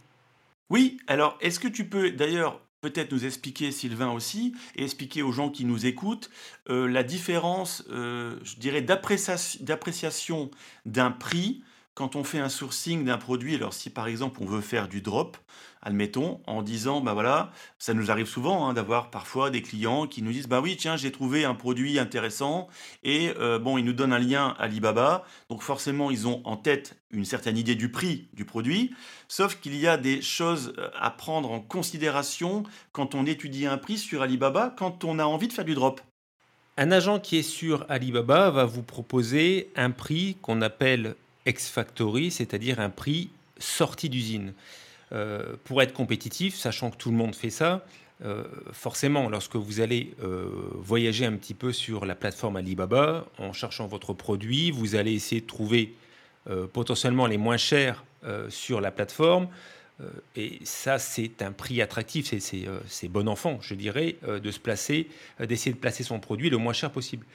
Oui, 0.71 0.99
alors 1.09 1.37
est-ce 1.41 1.59
que 1.59 1.69
tu 1.69 1.85
peux 1.85 2.13
d'ailleurs 2.13 2.61
peut-être 2.81 3.13
nous 3.13 3.25
expliquer, 3.25 3.73
Sylvain 3.73 4.11
aussi, 4.11 4.55
et 4.77 4.85
expliquer 4.85 5.23
aux 5.23 5.33
gens 5.33 5.51
qui 5.51 5.65
nous 5.65 5.87
écoutent 5.87 6.31
euh, 6.69 6.89
la 6.89 7.03
différence, 7.03 7.85
euh, 7.91 8.37
je 8.43 8.57
dirais, 8.57 8.83
d'appréciation 8.83 10.51
d'un 10.87 11.11
prix 11.11 11.63
quand 12.01 12.17
on 12.17 12.25
fait 12.25 12.39
un 12.39 12.49
sourcing 12.49 13.05
d'un 13.05 13.19
produit. 13.19 13.57
Alors 13.57 13.75
si 13.75 13.91
par 13.91 14.09
exemple 14.09 14.41
on 14.43 14.47
veut 14.47 14.63
faire 14.63 14.89
du 14.89 15.03
drop, 15.03 15.37
admettons, 15.83 16.41
en 16.47 16.63
disant, 16.63 17.03
bah 17.03 17.13
voilà, 17.13 17.53
ça 17.79 17.93
nous 17.93 18.11
arrive 18.11 18.25
souvent 18.25 18.67
hein, 18.67 18.73
d'avoir 18.73 19.11
parfois 19.11 19.51
des 19.51 19.61
clients 19.61 20.07
qui 20.07 20.23
nous 20.23 20.33
disent, 20.33 20.49
bah 20.49 20.63
oui, 20.63 20.79
tiens, 20.79 20.97
j'ai 20.97 21.13
trouvé 21.13 21.45
un 21.45 21.55
produit 21.55 21.99
intéressant 21.99 22.69
et 23.03 23.35
euh, 23.39 23.59
bon, 23.59 23.77
ils 23.77 23.85
nous 23.85 23.93
donnent 23.93 24.15
un 24.15 24.19
lien 24.19 24.57
Alibaba, 24.59 25.27
donc 25.51 25.61
forcément, 25.61 26.11
ils 26.11 26.27
ont 26.27 26.41
en 26.47 26.57
tête 26.57 26.97
une 27.11 27.27
certaine 27.27 27.59
idée 27.59 27.75
du 27.75 27.91
prix 27.91 28.31
du 28.33 28.47
produit, 28.47 28.95
sauf 29.29 29.61
qu'il 29.61 29.77
y 29.77 29.87
a 29.87 29.99
des 29.99 30.23
choses 30.23 30.73
euh, 30.79 30.89
à 30.99 31.11
prendre 31.11 31.53
en 31.53 31.61
considération 31.61 32.63
quand 32.93 33.15
on 33.15 33.27
étudie 33.27 33.67
un 33.67 33.77
prix 33.77 33.99
sur 33.99 34.23
Alibaba, 34.23 34.75
quand 34.75 35.05
on 35.05 35.19
a 35.19 35.25
envie 35.25 35.49
de 35.49 35.53
faire 35.53 35.67
du 35.67 35.75
drop. 35.75 36.01
Un 36.79 36.93
agent 36.93 37.21
qui 37.21 37.37
est 37.37 37.43
sur 37.43 37.85
Alibaba 37.91 38.49
va 38.49 38.65
vous 38.65 38.83
proposer 38.83 39.71
un 39.77 39.91
prix 39.91 40.39
qu'on 40.41 40.63
appelle 40.63 41.15
ex-factory, 41.51 42.31
c'est-à-dire 42.31 42.81
un 42.81 42.91
prix 42.91 43.31
sorti 43.59 44.09
d'usine. 44.09 44.55
Euh, 45.13 45.55
pour 45.65 45.83
être 45.83 45.93
compétitif, 45.93 46.55
sachant 46.55 46.91
que 46.91 46.97
tout 46.97 47.11
le 47.11 47.17
monde 47.17 47.35
fait 47.35 47.51
ça, 47.51 47.85
euh, 48.25 48.45
forcément, 48.73 49.29
lorsque 49.29 49.57
vous 49.57 49.81
allez 49.81 50.15
euh, 50.23 50.49
voyager 50.75 51.27
un 51.27 51.33
petit 51.33 51.55
peu 51.55 51.73
sur 51.73 52.07
la 52.07 52.15
plateforme 52.15 52.57
Alibaba, 52.57 53.27
en 53.39 53.53
cherchant 53.53 53.89
votre 53.89 54.13
produit, 54.13 54.71
vous 54.71 54.95
allez 54.95 55.13
essayer 55.13 55.41
de 55.41 55.47
trouver 55.47 55.95
potentiellement 56.73 57.27
les 57.27 57.37
moins 57.37 57.59
chers 57.59 58.03
sur 58.49 58.81
la 58.81 58.91
plateforme. 58.91 59.47
et 60.37 60.59
ça, 60.65 60.99
c'est 60.99 61.43
un 61.43 61.53
prix 61.53 61.83
attractif, 61.83 62.33
c'est 62.35 63.09
bon 63.09 63.29
enfant, 63.29 63.59
je 63.61 63.75
dirais, 63.75 64.17
de 64.27 64.51
se 64.51 64.59
placer, 64.59 65.09
d'essayer 65.39 65.73
de 65.73 65.79
placer 65.79 66.03
son 66.03 66.19
produit 66.19 66.49
le 66.49 66.57
moins 66.57 66.73
cher 66.73 66.91
possible. 66.91 67.27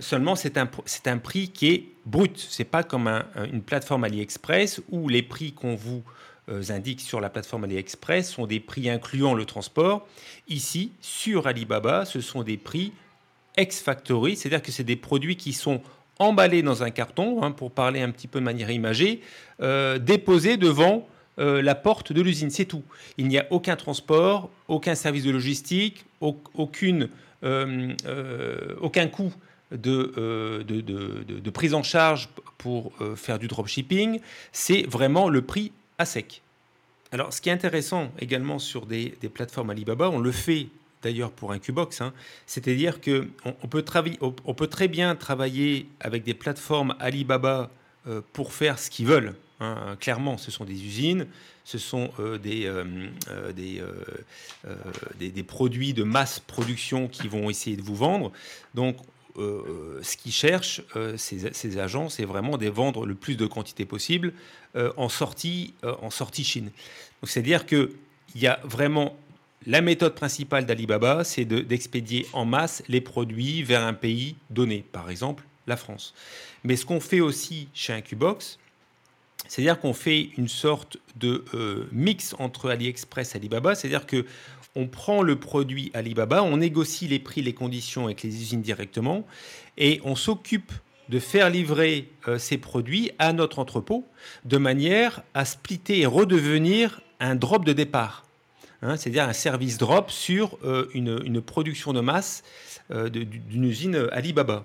Seulement, 0.00 0.36
c'est 0.36 0.58
un, 0.58 0.68
un, 1.06 1.18
prix 1.18 1.48
qui 1.48 1.68
est 1.68 1.84
brut. 2.04 2.38
C'est 2.38 2.64
pas 2.64 2.82
comme 2.82 3.08
une 3.52 3.62
plateforme 3.62 4.04
AliExpress 4.04 4.80
où 4.90 5.08
les 5.08 5.22
prix 5.22 5.52
qu'on 5.52 5.74
vous 5.74 6.02
euh, 6.48 6.62
indiquent 6.68 7.00
sur 7.00 7.20
la 7.20 7.28
plateforme 7.28 7.64
AliExpress 7.64 8.30
sont 8.30 8.46
des 8.46 8.60
prix 8.60 8.88
incluant 8.88 9.34
le 9.34 9.44
transport. 9.44 10.06
Ici, 10.46 10.92
sur 11.00 11.48
Alibaba, 11.48 12.04
ce 12.04 12.20
sont 12.20 12.44
des 12.44 12.56
prix 12.56 12.92
ex-factory, 13.56 14.36
c'est-à-dire 14.36 14.62
que 14.62 14.70
c'est 14.70 14.84
des 14.84 14.94
produits 14.94 15.34
qui 15.34 15.52
sont 15.52 15.82
emballés 16.20 16.62
dans 16.62 16.84
un 16.84 16.90
carton, 16.90 17.42
hein, 17.42 17.50
pour 17.50 17.72
parler 17.72 18.00
un 18.00 18.12
petit 18.12 18.28
peu 18.28 18.38
de 18.38 18.44
manière 18.44 18.70
imagée, 18.70 19.22
euh, 19.60 19.98
déposés 19.98 20.56
devant 20.56 21.08
euh, 21.40 21.60
la 21.62 21.74
porte 21.74 22.12
de 22.12 22.22
l'usine. 22.22 22.50
C'est 22.50 22.64
tout. 22.64 22.84
Il 23.18 23.26
n'y 23.26 23.38
a 23.38 23.46
aucun 23.50 23.74
transport, 23.74 24.48
aucun 24.68 24.94
service 24.94 25.24
de 25.24 25.32
logistique, 25.32 26.04
aucune, 26.20 27.08
aucun 28.80 29.08
coût 29.08 29.32
de, 29.72 30.64
de, 30.66 30.80
de, 30.80 31.50
prise 31.50 31.74
en 31.74 31.82
charge 31.82 32.28
pour 32.58 32.92
faire 33.16 33.38
du 33.38 33.48
dropshipping. 33.48 34.20
C'est 34.52 34.82
vraiment 34.82 35.28
le 35.28 35.42
prix 35.42 35.72
à 35.98 36.04
sec. 36.04 36.42
Alors, 37.12 37.32
ce 37.32 37.40
qui 37.40 37.48
est 37.48 37.52
intéressant 37.52 38.10
également 38.18 38.58
sur 38.58 38.86
des, 38.86 39.16
plateformes 39.32 39.70
Alibaba, 39.70 40.10
on 40.10 40.18
le 40.18 40.32
fait 40.32 40.68
d'ailleurs 41.02 41.30
pour 41.30 41.52
un 41.52 41.58
Qbox, 41.58 42.00
hein, 42.00 42.12
c'est-à-dire 42.46 43.00
qu'on 43.00 43.28
on 43.62 43.68
peut, 43.68 43.82
très 44.66 44.88
bien 44.88 45.14
travailler 45.14 45.86
avec 46.00 46.24
des 46.24 46.34
plateformes 46.34 46.96
Alibaba 46.98 47.70
euh, 48.08 48.22
pour 48.32 48.52
faire 48.52 48.78
ce 48.78 48.90
qu'ils 48.90 49.06
veulent. 49.06 49.34
Hein. 49.60 49.96
Clairement, 50.00 50.36
ce 50.36 50.50
sont 50.50 50.64
des 50.64 50.84
usines, 50.84 51.26
ce 51.64 51.78
sont 51.78 52.10
euh, 52.18 52.38
des, 52.38 52.66
euh, 52.66 52.84
des, 53.54 55.30
des, 55.30 55.42
produits 55.42 55.94
de 55.94 56.02
masse 56.02 56.40
production 56.40 57.08
qui 57.08 57.28
vont 57.28 57.48
essayer 57.50 57.76
de 57.76 57.82
vous 57.82 57.96
vendre. 57.96 58.32
Donc, 58.74 58.96
euh, 59.38 60.00
ce 60.02 60.16
qu'ils 60.16 60.32
cherchent, 60.32 60.82
euh, 60.96 61.16
ces, 61.16 61.78
agents, 61.78 62.08
c'est 62.08 62.24
vraiment 62.24 62.56
de 62.56 62.68
vendre 62.68 63.06
le 63.06 63.14
plus 63.14 63.36
de 63.36 63.46
quantité 63.46 63.84
possible 63.84 64.32
euh, 64.76 64.92
en, 64.96 65.08
sortie, 65.08 65.74
en 65.82 66.10
sortie 66.10 66.44
Chine. 66.44 66.70
C'est-à-dire 67.22 67.66
qu'il 67.66 67.90
y 68.34 68.46
a 68.46 68.60
vraiment 68.64 69.16
la 69.66 69.80
méthode 69.80 70.14
principale 70.14 70.64
d'Alibaba, 70.64 71.24
c'est 71.24 71.44
d'expédier 71.44 72.26
en 72.32 72.44
masse 72.44 72.82
les 72.88 73.00
produits 73.00 73.62
vers 73.62 73.84
un 73.84 73.94
pays 73.94 74.36
donné, 74.50 74.84
par 74.92 75.10
exemple 75.10 75.44
la 75.66 75.76
France. 75.76 76.14
Mais 76.62 76.76
ce 76.76 76.86
qu'on 76.86 77.00
fait 77.00 77.20
aussi 77.20 77.68
chez 77.74 77.92
Incubox, 77.92 78.58
c'est-à-dire 79.48 79.78
qu'on 79.80 79.92
fait 79.92 80.30
une 80.36 80.48
sorte 80.48 80.96
de 81.16 81.44
mix 81.92 82.34
entre 82.38 82.70
AliExpress 82.70 83.34
et 83.34 83.38
Alibaba, 83.38 83.74
c'est-à-dire 83.74 84.06
que 84.06 84.26
on 84.76 84.86
prend 84.86 85.22
le 85.22 85.36
produit 85.36 85.90
Alibaba, 85.94 86.42
on 86.42 86.58
négocie 86.58 87.08
les 87.08 87.18
prix, 87.18 87.42
les 87.42 87.54
conditions 87.54 88.04
avec 88.04 88.22
les 88.22 88.28
usines 88.28 88.60
directement, 88.60 89.26
et 89.78 90.00
on 90.04 90.14
s'occupe 90.14 90.70
de 91.08 91.18
faire 91.18 91.50
livrer 91.50 92.10
euh, 92.28 92.38
ces 92.38 92.58
produits 92.58 93.10
à 93.18 93.32
notre 93.32 93.58
entrepôt 93.58 94.06
de 94.44 94.58
manière 94.58 95.22
à 95.34 95.44
splitter 95.44 96.00
et 96.00 96.06
redevenir 96.06 97.00
un 97.20 97.34
drop 97.34 97.64
de 97.64 97.72
départ. 97.72 98.24
Hein, 98.82 98.96
c'est-à-dire 98.96 99.24
un 99.24 99.32
service 99.32 99.78
drop 99.78 100.10
sur 100.10 100.58
euh, 100.64 100.88
une, 100.92 101.40
production 101.40 101.92
de 101.92 102.00
masse 102.00 102.42
euh, 102.90 103.08
d'une 103.08 103.64
usine 103.64 104.08
Alibaba. 104.12 104.64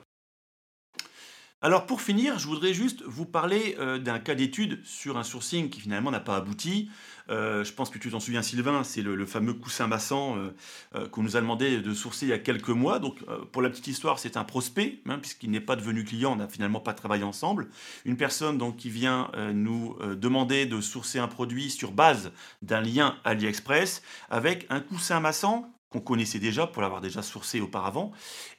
Alors 1.64 1.86
pour 1.86 2.02
finir, 2.02 2.40
je 2.40 2.48
voudrais 2.48 2.74
juste 2.74 3.04
vous 3.06 3.28
parler 3.28 3.76
euh, 3.80 4.00
d'un 4.00 4.18
cas 4.18 4.34
d'étude 4.34 4.84
sur 4.84 5.20
un 5.20 5.24
sourcing 5.24 5.70
qui 5.70 5.80
finalement 5.80 6.10
n'a 6.10 6.20
pas 6.20 6.36
abouti. 6.36 6.90
Euh, 7.30 7.64
je 7.64 7.72
pense 7.72 7.92
que 7.92 8.00
tu 8.00 8.10
t'en 8.10 8.20
souviens 8.20 8.42
Sylvain, 8.42 8.84
c'est 8.84 9.04
le, 9.04 9.26
fameux 9.28 9.54
coussin 9.54 9.86
massant 9.86 10.38
euh, 10.38 11.08
qu'on 11.10 11.22
nous 11.22 11.38
a 11.38 11.42
demandé 11.42 11.80
de 11.80 11.94
sourcer 11.94 12.26
il 12.26 12.30
y 12.30 12.34
a 12.34 12.40
quelques 12.40 12.70
mois. 12.70 12.98
Donc 12.98 13.20
pour 13.52 13.62
la 13.62 13.70
petite 13.70 13.86
histoire, 13.86 14.18
c'est 14.18 14.38
un 14.38 14.44
prospect, 14.44 15.02
hein, 15.08 15.20
puisqu'il 15.20 15.52
n'est 15.52 15.62
pas 15.62 15.76
devenu 15.76 16.04
client, 16.04 16.34
on 16.34 16.38
n'a 16.38 16.48
finalement 16.48 16.80
pas 16.80 16.94
travaillé 16.94 17.24
ensemble. 17.24 17.70
Une 18.06 18.18
personne 18.18 18.76
qui 18.76 18.90
vient 18.90 19.30
nous 19.54 19.96
demander 20.16 20.66
de 20.66 20.82
sourcer 20.82 21.20
un 21.20 21.28
produit 21.28 21.70
sur 21.70 21.92
base 21.92 22.32
d'un 22.64 22.82
lien 22.82 23.18
AliExpress 23.24 24.02
avec 24.32 24.66
un 24.72 24.80
coussin 24.80 25.20
massant 25.20 25.72
qu'on 25.92 26.00
connaissait 26.00 26.40
déjà 26.40 26.66
pour 26.68 26.82
l'avoir 26.82 27.02
déjà 27.02 27.22
sourcé 27.22 27.60
auparavant, 27.60 28.12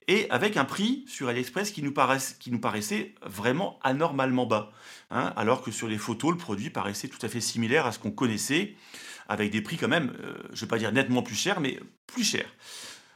et 0.06 0.28
avec 0.30 0.56
un 0.56 0.64
prix 0.64 1.04
sur 1.08 1.28
AliExpress 1.28 1.70
qui 1.70 1.82
nous, 1.82 1.94
qui 2.38 2.52
nous 2.52 2.60
paraissait 2.60 3.14
vraiment 3.24 3.78
anormalement 3.82 4.46
bas, 4.46 4.70
hein, 5.10 5.32
alors 5.36 5.62
que 5.62 5.70
sur 5.70 5.88
les 5.88 5.98
photos, 5.98 6.32
le 6.32 6.36
produit 6.36 6.70
paraissait 6.70 7.08
tout 7.08 7.24
à 7.24 7.28
fait 7.28 7.40
similaire 7.40 7.86
à 7.86 7.92
ce 7.92 7.98
qu'on 7.98 8.10
connaissait, 8.10 8.76
avec 9.28 9.50
des 9.50 9.62
prix 9.62 9.78
quand 9.78 9.88
même, 9.88 10.12
euh, 10.22 10.34
je 10.50 10.56
ne 10.56 10.60
vais 10.60 10.66
pas 10.66 10.78
dire 10.78 10.92
nettement 10.92 11.22
plus 11.22 11.36
chers, 11.36 11.60
mais 11.60 11.80
plus 12.06 12.24
chers. 12.24 12.48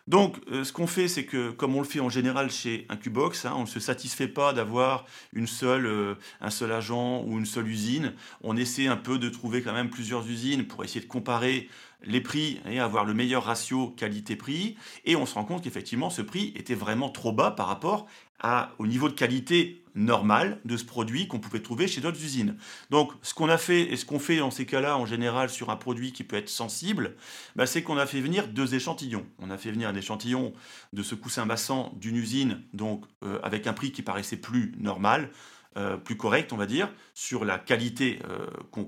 Donc, 0.07 0.37
euh, 0.53 0.63
ce 0.63 0.73
qu'on 0.73 0.87
fait, 0.87 1.09
c'est 1.09 1.25
que, 1.25 1.51
comme 1.51 1.75
on 1.75 1.81
le 1.81 1.87
fait 1.87 1.99
en 1.99 2.09
général 2.09 2.51
chez 2.51 2.87
Incubox, 2.89 3.45
hein, 3.45 3.55
on 3.57 3.63
ne 3.63 3.67
se 3.67 3.81
satisfait 3.81 4.29
pas 4.29 4.53
d'avoir 4.53 5.05
euh, 5.35 6.15
un 6.41 6.51
seul 6.51 6.73
agent 6.73 7.25
ou 7.25 7.39
une 7.39 7.47
seule 7.47 7.67
usine. 7.67 8.15
On 8.43 8.57
essaie 8.57 8.87
un 8.87 8.97
peu 8.97 9.19
de 9.19 9.29
trouver 9.29 9.63
quand 9.63 9.73
même 9.73 9.91
plusieurs 9.91 10.29
usines 10.29 10.65
pour 10.65 10.85
essayer 10.85 11.01
de 11.01 11.09
comparer 11.11 11.69
les 12.05 12.21
prix 12.21 12.61
et 12.69 12.79
avoir 12.79 13.05
le 13.05 13.15
meilleur 13.15 13.45
ratio 13.45 13.89
qualité-prix. 13.97 14.77
Et 15.05 15.17
on 15.17 15.27
se 15.27 15.35
rend 15.35 15.45
compte 15.45 15.65
qu'effectivement, 15.65 16.11
ce 16.11 16.23
prix 16.23 16.53
était 16.55 16.75
vraiment 16.75 17.09
trop 17.09 17.33
bas 17.33 17.51
par 17.51 17.67
rapport 17.67 18.07
à, 18.41 18.73
au 18.79 18.87
niveau 18.87 19.09
de 19.09 19.15
qualité 19.15 19.83
normal 19.97 20.61
de 20.65 20.77
ce 20.77 20.85
produit 20.85 21.27
qu'on 21.27 21.41
pouvait 21.41 21.61
trouver 21.61 21.89
chez 21.89 22.01
d'autres 22.01 22.23
usines. 22.23 22.57
Donc, 22.91 23.13
ce 23.23 23.35
qu'on 23.35 23.49
a 23.49 23.59
fait 23.59 23.81
et 23.81 23.97
ce 23.97 24.05
qu'on 24.05 24.19
fait 24.19 24.37
dans 24.37 24.51
ces 24.51 24.67
cas-là, 24.67 24.99
en 24.99 25.07
général, 25.07 25.49
sur 25.51 25.71
un 25.71 25.77
produit 25.77 26.13
qui 26.13 26.23
peut 26.23 26.37
être 26.37 26.51
sensible, 26.51 27.17
bah, 27.57 27.67
c'est 27.67 27.83
qu'on 27.83 27.97
a 27.97 28.07
fait 28.07 28.21
venir 28.21 28.47
deux 28.49 28.75
échantillons. 28.75 29.27
On 29.39 29.51
a 29.51 29.57
fait 29.57 29.73
venir 29.73 29.89
un 29.89 29.95
échantillon 29.95 30.53
de 30.93 31.03
ce 31.03 31.15
coussin 31.15 31.47
massant 31.47 31.95
d'une 31.97 32.17
usine, 32.17 32.63
donc 32.75 33.07
euh, 33.25 33.41
avec 33.43 33.67
un 33.67 33.73
prix 33.73 33.91
qui 33.91 34.03
paraissait 34.03 34.37
plus 34.37 34.75
normal, 34.79 35.31
euh, 35.79 35.97
plus 35.97 36.17
correct, 36.17 36.53
on 36.53 36.57
va 36.57 36.67
dire, 36.67 36.93
sur 37.15 37.45
la 37.45 37.59
qualité 37.59 38.21
euh, 38.29 38.47
qu'on 38.71 38.85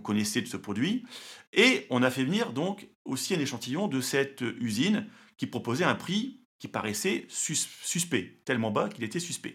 connaissait 0.00 0.42
de 0.42 0.48
ce 0.48 0.56
produit. 0.56 1.04
Et 1.52 1.86
on 1.90 2.02
a 2.02 2.10
fait 2.10 2.24
venir 2.24 2.52
donc 2.52 2.88
aussi 3.04 3.34
un 3.34 3.40
échantillon 3.40 3.88
de 3.88 4.00
cette 4.00 4.42
usine 4.60 5.06
qui 5.36 5.46
proposait 5.46 5.84
un 5.84 5.94
prix 5.94 6.41
paraissait 6.68 7.26
suspect, 7.28 8.40
tellement 8.44 8.70
bas 8.70 8.88
qu'il 8.88 9.04
était 9.04 9.20
suspect. 9.20 9.54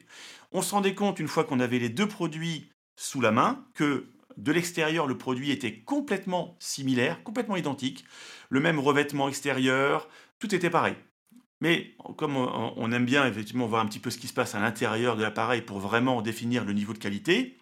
On 0.51 0.61
se 0.61 0.73
rendait 0.73 0.95
compte, 0.95 1.19
une 1.19 1.27
fois 1.27 1.43
qu'on 1.43 1.59
avait 1.59 1.79
les 1.79 1.89
deux 1.89 2.07
produits 2.07 2.69
sous 2.95 3.21
la 3.21 3.31
main, 3.31 3.65
que 3.73 4.07
de 4.37 4.51
l'extérieur, 4.51 5.07
le 5.07 5.17
produit 5.17 5.51
était 5.51 5.79
complètement 5.79 6.55
similaire, 6.59 7.23
complètement 7.23 7.55
identique, 7.55 8.05
le 8.49 8.59
même 8.59 8.79
revêtement 8.79 9.29
extérieur, 9.29 10.07
tout 10.39 10.53
était 10.53 10.69
pareil. 10.69 10.95
Mais 11.59 11.95
comme 12.17 12.37
on 12.37 12.91
aime 12.91 13.05
bien 13.05 13.25
effectivement 13.25 13.65
voir 13.65 13.81
un 13.81 13.87
petit 13.87 13.99
peu 13.99 14.11
ce 14.11 14.19
qui 14.19 14.27
se 14.27 14.33
passe 14.33 14.53
à 14.53 14.59
l'intérieur 14.59 15.15
de 15.15 15.23
l'appareil 15.23 15.61
pour 15.61 15.79
vraiment 15.79 16.21
définir 16.21 16.65
le 16.65 16.73
niveau 16.73 16.93
de 16.93 16.99
qualité, 16.99 17.57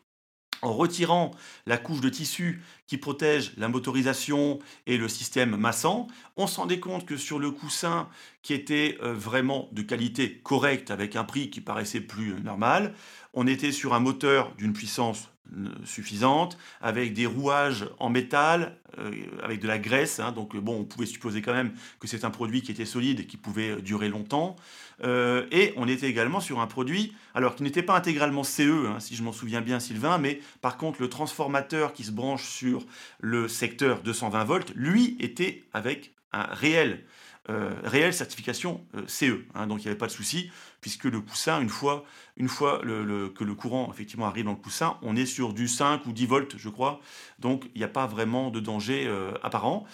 en 0.65 0.73
retirant 0.73 1.31
la 1.67 1.77
couche 1.77 2.01
de 2.01 2.09
tissu 2.09 2.61
qui 2.87 2.97
protège 2.97 3.53
la 3.57 3.69
motorisation 3.69 4.59
et 4.87 4.97
le 4.97 5.07
système 5.07 5.55
massant, 5.55 6.07
on 6.37 6.47
se 6.47 6.59
rendait 6.59 6.79
compte 6.79 7.05
que 7.05 7.17
sur 7.17 7.39
le 7.39 7.51
coussin 7.51 8.09
qui 8.41 8.53
était 8.53 8.97
euh, 9.03 9.13
vraiment 9.13 9.69
de 9.71 9.83
qualité 9.83 10.39
correcte 10.43 10.91
avec 10.91 11.15
un 11.15 11.23
prix 11.23 11.49
qui 11.49 11.61
paraissait 11.61 12.01
plus 12.01 12.41
normal, 12.41 12.95
on 13.33 13.47
était 13.47 13.71
sur 13.71 13.93
un 13.93 13.99
moteur 13.99 14.53
d'une 14.55 14.73
puissance 14.73 15.29
euh, 15.29 15.34
suffisante, 15.83 16.57
avec 16.81 17.13
des 17.13 17.25
rouages 17.25 17.87
en 17.99 18.09
métal, 18.09 18.77
euh, 18.99 19.11
avec 19.43 19.61
de 19.61 19.67
la 19.67 19.77
graisse. 19.77 20.19
Hein. 20.19 20.31
donc 20.31 20.55
bon, 20.55 20.79
on 20.79 20.83
pouvait 20.83 21.05
supposer 21.05 21.41
quand 21.41 21.53
même 21.53 21.73
que 21.99 22.07
c'est 22.07 22.25
un 22.25 22.29
produit 22.29 22.61
qui 22.61 22.71
était 22.71 22.85
solide 22.85 23.27
qui 23.27 23.37
pouvait 23.37 23.81
durer 23.81 24.09
longtemps. 24.09 24.55
Euh, 25.03 25.45
et 25.51 25.73
on 25.75 25.87
était 25.87 26.07
également 26.07 26.39
sur 26.39 26.59
un 26.59 26.67
produit, 26.67 27.13
alors 27.33 27.55
qui 27.55 27.63
n'était 27.63 27.83
pas 27.83 27.95
intégralement 27.95 28.43
CE, 28.43 28.87
hein, 28.87 28.99
si 28.99 29.15
je 29.15 29.23
m'en 29.23 29.33
souviens 29.33 29.61
bien 29.61 29.79
Sylvain, 29.79 30.17
mais 30.17 30.39
par 30.61 30.77
contre 30.77 31.01
le 31.01 31.09
transformateur 31.09 31.93
qui 31.93 32.03
se 32.03 32.11
branche 32.11 32.47
sur 32.47 32.85
le 33.19 33.47
secteur 33.47 34.01
220 34.01 34.43
volts, 34.45 34.71
lui 34.75 35.17
était 35.19 35.63
avec 35.73 36.13
un 36.31 36.43
réel 36.43 37.03
euh, 37.49 37.73
réelle 37.83 38.13
certification 38.13 38.85
euh, 38.95 39.03
CE. 39.07 39.45
Hein, 39.53 39.67
donc 39.67 39.79
il 39.79 39.83
n'y 39.83 39.87
avait 39.89 39.97
pas 39.97 40.07
de 40.07 40.11
souci, 40.11 40.51
puisque 40.81 41.05
le 41.05 41.21
coussin, 41.21 41.61
une 41.61 41.69
fois, 41.69 42.03
que 42.37 43.43
le 43.43 43.53
courant 43.53 43.89
effectivement 43.91 44.25
arrive 44.25 44.45
dans 44.45 44.51
le 44.51 44.57
coussin, 44.57 44.97
on 45.01 45.15
est 45.15 45.25
sur 45.25 45.53
du 45.53 45.67
5 45.67 46.05
ou 46.05 46.11
10 46.11 46.25
volts, 46.25 46.55
je 46.57 46.69
crois. 46.69 46.99
Donc 47.39 47.69
il 47.75 47.79
n'y 47.79 47.83
a 47.83 47.89
pas 47.89 48.07
vraiment 48.07 48.49
de 48.49 48.59
danger 48.59 49.07
apparent. 49.43 49.85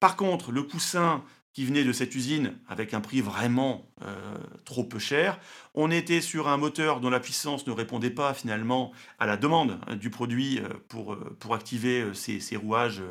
Par 0.00 0.16
contre, 0.16 0.52
le 0.52 0.62
coussin 0.62 1.24
qui 1.54 1.64
venait 1.64 1.84
de 1.84 1.92
cette 1.92 2.14
usine 2.16 2.58
avec 2.68 2.94
un 2.94 3.00
prix 3.00 3.20
vraiment 3.20 3.86
euh, 4.02 4.12
trop 4.64 4.82
peu 4.82 4.98
cher. 4.98 5.38
On 5.74 5.90
était 5.90 6.20
sur 6.20 6.48
un 6.48 6.56
moteur 6.56 7.00
dont 7.00 7.10
la 7.10 7.20
puissance 7.20 7.64
ne 7.66 7.72
répondait 7.72 8.10
pas 8.10 8.34
finalement 8.34 8.90
à 9.20 9.26
la 9.26 9.36
demande 9.36 9.78
hein, 9.86 9.94
du 9.94 10.10
produit 10.10 10.58
euh, 10.58 10.68
pour, 10.88 11.14
euh, 11.14 11.36
pour 11.38 11.54
activer 11.54 12.04
ces, 12.12 12.56
rouages 12.56 13.02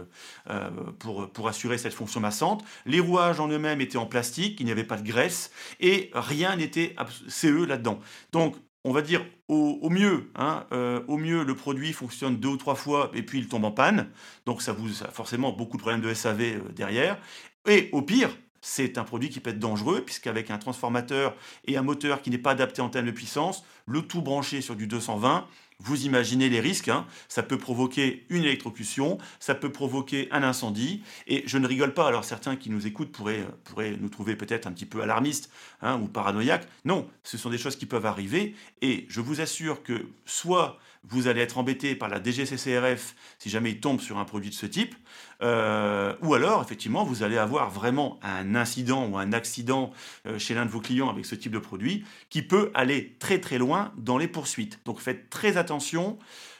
pour, 0.99 1.29
pour 1.31 1.47
assurer 1.47 1.77
cette 1.77 1.93
fonction 1.93 2.19
massante. 2.19 2.65
Les 2.85 2.99
rouages 2.99 3.39
en 3.39 3.47
eux-mêmes 3.47 3.79
étaient 3.79 3.97
en 3.97 4.05
plastique, 4.05 4.59
il 4.59 4.65
n'y 4.65 4.71
avait 4.71 4.83
pas 4.83 4.97
de 4.97 5.07
graisse 5.07 5.51
et 5.79 6.11
rien 6.13 6.57
n'était 6.57 6.95
CE 7.29 7.65
là-dedans. 7.65 7.99
Donc 8.33 8.55
on 8.83 8.91
va 8.91 9.01
dire 9.01 9.25
au, 9.47 9.89
mieux, 9.89 10.29
hein, 10.35 10.65
au 11.07 11.17
mieux, 11.17 11.43
le 11.43 11.55
produit 11.55 11.93
fonctionne 11.93 12.37
deux 12.37 12.49
ou 12.49 12.57
trois 12.57 12.75
fois 12.75 13.11
et 13.13 13.23
puis 13.23 13.39
il 13.39 13.47
tombe 13.47 13.63
en 13.63 13.71
panne. 13.71 14.09
Donc 14.45 14.61
ça 14.61 14.73
vous 14.73 15.03
a 15.03 15.07
forcément 15.07 15.53
beaucoup 15.53 15.77
de 15.77 15.81
problèmes 15.81 16.01
de 16.01 16.13
SAV 16.13 16.73
derrière. 16.73 17.17
Et 17.67 17.89
au 17.91 18.01
pire, 18.01 18.35
c'est 18.61 18.97
un 18.97 19.03
produit 19.03 19.29
qui 19.29 19.39
peut 19.39 19.51
être 19.51 19.59
dangereux, 19.59 20.01
puisqu'avec 20.05 20.49
un 20.49 20.57
transformateur 20.57 21.35
et 21.65 21.77
un 21.77 21.81
moteur 21.81 22.21
qui 22.21 22.29
n'est 22.29 22.37
pas 22.37 22.51
adapté 22.51 22.81
en 22.81 22.89
termes 22.89 23.05
de 23.05 23.11
puissance, 23.11 23.63
le 23.85 24.01
tout 24.01 24.21
branché 24.21 24.61
sur 24.61 24.75
du 24.75 24.87
220, 24.87 25.47
vous 25.79 26.05
imaginez 26.05 26.49
les 26.49 26.61
risques, 26.61 26.87
hein. 26.87 27.05
ça 27.27 27.43
peut 27.43 27.57
provoquer 27.57 28.25
une 28.29 28.43
électrocution, 28.43 29.17
ça 29.39 29.53
peut 29.53 29.71
provoquer 29.71 30.29
un 30.31 30.43
incendie, 30.43 31.03
et 31.27 31.43
je 31.45 31.57
ne 31.57 31.67
rigole 31.67 31.93
pas, 31.93 32.07
alors 32.07 32.23
certains 32.23 32.55
qui 32.55 32.69
nous 32.69 32.87
écoutent 32.87 33.11
pourraient, 33.11 33.45
pourraient 33.65 33.97
nous 33.99 34.09
trouver 34.09 34.37
peut-être 34.37 34.65
un 34.65 34.71
petit 34.71 34.85
peu 34.85 35.01
alarmistes 35.01 35.51
hein, 35.81 35.99
ou 36.01 36.07
paranoïaques, 36.07 36.67
non, 36.85 37.09
ce 37.23 37.37
sont 37.37 37.49
des 37.49 37.57
choses 37.57 37.75
qui 37.75 37.85
peuvent 37.85 38.05
arriver, 38.05 38.55
et 38.81 39.05
je 39.09 39.19
vous 39.19 39.41
assure 39.41 39.83
que 39.83 40.07
soit 40.25 40.79
vous 41.09 41.27
allez 41.27 41.41
être 41.41 41.57
embêté 41.57 41.95
par 41.95 42.09
la 42.09 42.21
DGCCRF 42.23 43.15
si 43.39 43.49
jamais 43.49 43.71
il 43.71 43.79
tombe 43.79 43.99
sur 43.99 44.17
un 44.17 44.25
produit 44.25 44.49
de 44.49 44.55
ce 44.55 44.65
type, 44.65 44.95
euh, 45.41 46.15
ou 46.21 46.33
alors 46.33 46.61
effectivement 46.61 47.03
vous 47.03 47.23
allez 47.23 47.37
avoir 47.37 47.69
vraiment 47.69 48.19
un 48.21 48.55
incident 48.55 49.07
ou 49.07 49.17
un 49.17 49.33
accident 49.33 49.91
euh, 50.25 50.39
chez 50.39 50.53
l'un 50.53 50.65
de 50.65 50.71
vos 50.71 50.79
clients 50.79 51.09
avec 51.09 51.25
ce 51.25 51.35
type 51.35 51.51
de 51.51 51.59
produit 51.59 52.05
qui 52.29 52.41
peut 52.41 52.71
aller 52.73 53.15
très 53.19 53.39
très 53.39 53.57
loin 53.57 53.93
dans 53.97 54.17
les 54.17 54.27
poursuites. 54.27 54.79
Donc 54.85 54.99
faites 54.99 55.29
très 55.29 55.57
attention, 55.57 56.17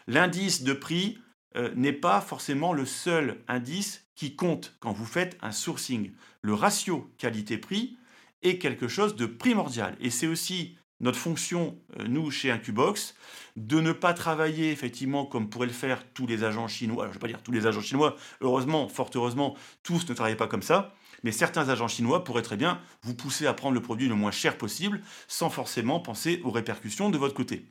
l'indice 0.07 0.63
de 0.63 0.73
prix 0.73 1.19
euh, 1.55 1.71
n'est 1.75 1.93
pas 1.93 2.19
forcément 2.19 2.73
le 2.73 2.85
seul 2.85 3.41
indice 3.47 4.05
qui 4.15 4.35
compte 4.35 4.75
quand 4.79 4.91
vous 4.91 5.05
faites 5.05 5.37
un 5.41 5.51
sourcing. 5.51 6.11
Le 6.41 6.53
ratio 6.53 7.09
qualité-prix 7.17 7.97
est 8.41 8.57
quelque 8.57 8.87
chose 8.87 9.15
de 9.15 9.25
primordial 9.25 9.95
et 10.01 10.09
c'est 10.09 10.27
aussi 10.27 10.77
notre 11.03 11.19
fonction, 11.19 11.77
euh, 11.99 12.07
nous, 12.07 12.31
chez 12.31 12.49
Incubox, 12.49 13.13
de 13.57 13.81
ne 13.81 13.91
pas 13.91 14.13
travailler 14.13 14.71
effectivement 14.71 15.25
comme 15.25 15.49
pourraient 15.49 15.67
le 15.67 15.73
faire 15.73 16.01
tous 16.13 16.25
les 16.25 16.43
agents 16.45 16.69
chinois. 16.69 17.03
Alors, 17.03 17.13
je 17.13 17.19
ne 17.19 17.21
vais 17.21 17.27
pas 17.27 17.27
dire 17.27 17.43
tous 17.43 17.51
les 17.51 17.67
agents 17.67 17.81
chinois, 17.81 18.15
heureusement, 18.41 18.87
fort 18.87 19.11
heureusement, 19.13 19.55
tous 19.83 20.07
ne 20.07 20.13
travaillent 20.13 20.37
pas 20.37 20.47
comme 20.47 20.63
ça, 20.63 20.95
mais 21.23 21.33
certains 21.33 21.67
agents 21.67 21.89
chinois 21.89 22.23
pourraient 22.23 22.41
très 22.41 22.55
bien 22.55 22.79
vous 23.03 23.13
pousser 23.13 23.45
à 23.45 23.53
prendre 23.53 23.75
le 23.75 23.81
produit 23.81 24.07
le 24.07 24.15
moins 24.15 24.31
cher 24.31 24.57
possible 24.57 25.01
sans 25.27 25.49
forcément 25.49 25.99
penser 25.99 26.41
aux 26.45 26.51
répercussions 26.51 27.09
de 27.09 27.17
votre 27.17 27.35
côté. 27.35 27.67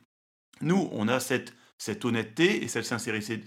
Nous, 0.61 0.87
on 0.91 1.07
a 1.07 1.19
cette, 1.19 1.53
honnêteté 2.03 2.63
et 2.63 2.67
cette 2.67 2.85
sincérité, 2.85 3.41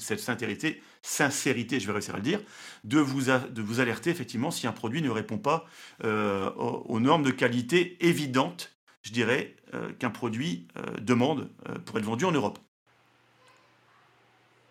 sincérité, 1.00 1.80
je 1.80 1.86
vais 1.86 1.92
réussir 1.92 2.14
à 2.14 2.18
le 2.18 2.24
dire, 2.24 2.40
de 2.82 2.98
vous, 2.98 3.22
de 3.22 3.62
vous 3.62 3.78
alerter 3.78 4.10
effectivement 4.10 4.50
si 4.50 4.66
un 4.66 4.72
produit 4.72 5.00
ne 5.00 5.10
répond 5.10 5.38
pas 5.38 5.64
euh, 6.04 6.50
aux 6.50 6.98
normes 6.98 7.22
de 7.22 7.30
qualité 7.30 8.04
évidentes 8.04 8.75
je 9.06 9.12
dirais, 9.12 9.54
euh, 9.72 9.92
qu'un 10.00 10.10
produit 10.10 10.66
euh, 10.76 10.82
demande 11.00 11.48
euh, 11.68 11.78
pour 11.84 11.96
être 11.96 12.04
vendu 12.04 12.24
en 12.24 12.32
Europe. 12.32 12.58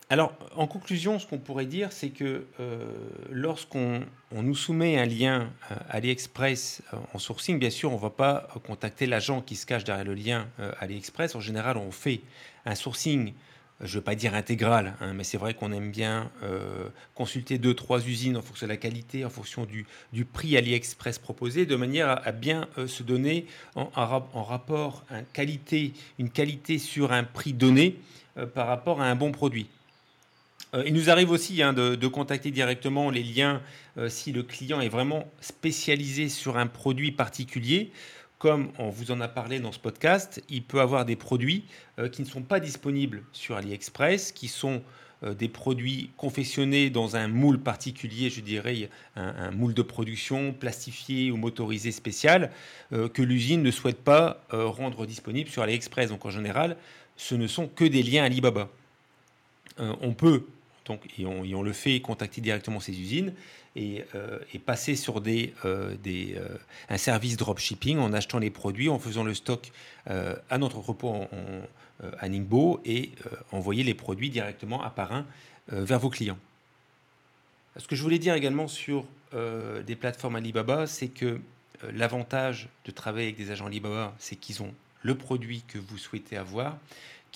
Alors, 0.09 0.33
en 0.57 0.67
conclusion, 0.67 1.19
ce 1.19 1.25
qu'on 1.25 1.39
pourrait 1.39 1.65
dire, 1.65 1.91
c'est 1.91 2.09
que 2.11 2.45
lorsqu'on 3.31 4.05
nous 4.31 4.53
soumet 4.53 4.99
un 4.99 5.05
lien 5.07 5.49
AliExpress 5.89 6.83
en 7.15 7.17
sourcing, 7.17 7.57
bien 7.57 7.71
sûr, 7.71 7.91
on 7.91 7.95
ne 7.95 8.01
va 8.01 8.11
pas 8.11 8.47
contacter 8.67 9.07
l'agent 9.07 9.41
qui 9.41 9.55
se 9.55 9.65
cache 9.65 9.83
derrière 9.83 10.05
le 10.05 10.13
lien 10.13 10.47
AliExpress. 10.79 11.33
En 11.33 11.39
général, 11.39 11.77
on 11.77 11.89
fait 11.89 12.21
un 12.65 12.75
sourcing 12.75 13.33
je 13.81 13.85
ne 13.85 13.91
veux 13.95 14.01
pas 14.01 14.15
dire 14.15 14.33
intégrale, 14.35 14.95
hein, 15.01 15.13
mais 15.13 15.25
c'est 15.25 15.37
vrai 15.37 15.53
qu'on 15.53 15.73
aime 15.73 15.91
bien 15.91 16.31
euh, 16.43 16.87
consulter 17.13 17.57
deux, 17.57 17.73
trois 17.73 18.05
usines 18.07 18.37
en 18.37 18.41
fonction 18.41 18.67
de 18.67 18.71
la 18.71 18.77
qualité, 18.77 19.25
en 19.25 19.29
fonction 19.29 19.65
du, 19.65 19.85
prix 20.25 20.55
AliExpress 20.55 21.19
proposé, 21.19 21.65
de 21.65 21.75
manière 21.75 22.25
à, 22.25 22.31
bien 22.31 22.69
euh, 22.77 22.87
se 22.87 23.03
donner 23.03 23.47
en, 23.75 23.89
rapport 24.43 25.03
qualité, 25.33 25.91
une 26.19 26.29
qualité 26.29 26.79
sur 26.79 27.11
un 27.11 27.25
prix 27.25 27.51
donné 27.51 27.97
euh, 28.37 28.45
par 28.45 28.67
rapport 28.67 29.01
à 29.01 29.09
un 29.09 29.15
bon 29.15 29.33
produit. 29.33 29.67
il 30.85 30.93
nous 30.93 31.09
arrive 31.09 31.31
aussi 31.31 31.61
hein, 31.61 31.73
de, 31.73 32.07
contacter 32.07 32.51
directement 32.51 33.09
les 33.09 33.23
liens 33.23 33.61
si 34.07 34.31
le 34.31 34.43
client 34.43 34.81
est 34.81 34.89
vraiment 34.89 35.29
spécialisé 35.41 36.27
sur 36.27 36.57
un 36.57 36.67
produit 36.67 37.11
particulier 37.11 37.91
comme 38.37 38.69
on 38.77 38.89
vous 38.89 39.11
en 39.11 39.21
a 39.21 39.27
parlé 39.27 39.59
dans 39.59 39.71
ce 39.71 39.79
podcast, 39.79 40.43
il 40.49 40.63
peut 40.63 40.81
avoir 40.81 41.05
des 41.05 41.15
produits 41.15 41.63
euh, 41.99 42.09
qui 42.09 42.21
ne 42.21 42.27
sont 42.27 42.41
pas 42.41 42.59
disponibles 42.59 43.23
sur 43.31 43.55
AliExpress, 43.55 44.31
qui 44.31 44.47
sont 44.47 44.81
euh, 45.23 45.33
des 45.33 45.47
produits 45.47 46.11
confectionnés 46.17 46.89
dans 46.89 47.15
un 47.15 47.27
moule 47.27 47.59
particulier, 47.59 48.29
je 48.29 48.41
dirais 48.41 48.89
un, 49.15 49.51
moule 49.51 49.73
de 49.73 49.81
production 49.81 50.51
plastifié 50.51 51.31
ou 51.31 51.37
motorisé 51.37 51.91
spécial, 51.91 52.51
euh, 52.91 53.07
que 53.07 53.21
l'usine 53.21 53.63
ne 53.63 53.71
souhaite 53.71 54.03
pas 54.03 54.41
rendre 54.51 55.05
disponible 55.05 55.49
sur 55.49 55.63
AliExpress. 55.63 56.09
Donc 56.09 56.25
en 56.25 56.31
général, 56.31 56.75
ce 57.15 57.35
ne 57.35 57.47
sont 57.47 57.67
que 57.67 57.85
des 57.85 58.03
liens 58.03 58.25
Alibaba. 58.25 58.69
on 59.79 60.13
peut 60.13 60.45
donc, 60.85 61.01
et 61.17 61.25
on, 61.25 61.63
le 61.63 61.73
fait 61.73 61.99
contacter 61.99 62.41
directement 62.41 62.79
ces 62.79 62.99
usines 62.99 63.33
et, 63.75 64.05
euh, 64.13 64.39
passer 64.65 64.95
sur 64.95 65.19
euh, 65.19 65.47
euh, 65.65 66.57
un 66.89 66.97
service 66.97 67.37
dropshipping 67.37 67.97
en 67.97 68.13
achetant 68.13 68.39
les 68.39 68.51
produits, 68.51 68.89
en 68.89 68.99
faisant 68.99 69.23
le 69.23 69.33
stock 69.33 69.71
à 70.07 70.57
notre 70.57 70.77
entrepôt 70.77 71.27
à 72.19 72.29
Ningbo 72.29 72.79
et 72.85 73.11
envoyer 73.51 73.83
les 73.83 73.95
produits 73.95 74.29
directement 74.29 74.83
à 74.83 74.89
par 74.91 75.13
un 75.13 75.25
vers 75.69 75.99
vos 75.99 76.09
clients. 76.09 76.37
Ce 77.77 77.87
que 77.87 77.95
je 77.95 78.03
voulais 78.03 78.19
dire 78.19 78.35
également 78.35 78.67
sur 78.67 79.05
des 79.33 79.95
plateformes 79.95 80.35
Alibaba, 80.35 80.85
c'est 80.85 81.07
que 81.07 81.39
l'avantage 81.91 82.69
de 82.85 82.91
travailler 82.91 83.27
avec 83.27 83.37
des 83.37 83.49
agents 83.49 83.65
Alibaba, 83.65 84.13
c'est 84.19 84.35
qu'ils 84.35 84.61
ont 84.61 84.73
le 85.01 85.15
produit 85.15 85.63
que 85.67 85.79
vous 85.79 85.97
souhaitez 85.97 86.37
avoir 86.37 86.77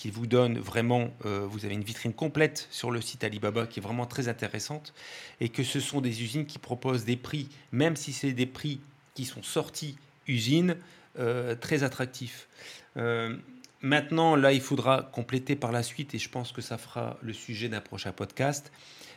qui 0.00 0.10
vous 0.10 0.26
donne 0.26 0.58
vraiment, 0.58 1.10
euh, 1.26 1.46
vous 1.46 1.66
avez 1.66 1.74
une 1.74 1.84
vitrine 1.84 2.14
complète 2.14 2.68
sur 2.70 2.90
le 2.90 3.02
site 3.02 3.22
Alibaba 3.22 3.66
qui 3.66 3.80
est 3.80 3.82
vraiment 3.82 4.06
très 4.06 4.28
intéressante, 4.28 4.94
et 5.42 5.50
que 5.50 5.62
ce 5.62 5.78
sont 5.78 6.00
des 6.00 6.22
usines 6.22 6.46
qui 6.46 6.58
proposent 6.58 7.04
des 7.04 7.18
prix, 7.18 7.50
même 7.70 7.96
si 7.96 8.14
c'est 8.14 8.32
des 8.32 8.46
prix 8.46 8.80
qui 9.12 9.26
sont 9.26 9.42
sortis 9.42 9.98
usine, 10.26 10.76
euh, 11.18 11.54
très 11.54 11.82
attractifs. 11.82 12.48
Euh, 12.96 13.36
maintenant, 13.80 14.36
là, 14.36 14.52
il 14.52 14.60
faudra 14.60 15.02
compléter 15.12 15.56
par 15.56 15.72
la 15.72 15.82
suite, 15.82 16.14
et 16.14 16.18
je 16.18 16.28
pense 16.28 16.52
que 16.52 16.60
ça 16.60 16.78
fera 16.78 17.16
le 17.22 17.32
sujet 17.32 17.68
d'un 17.68 17.80
prochain 17.80 18.12
podcast, 18.12 18.72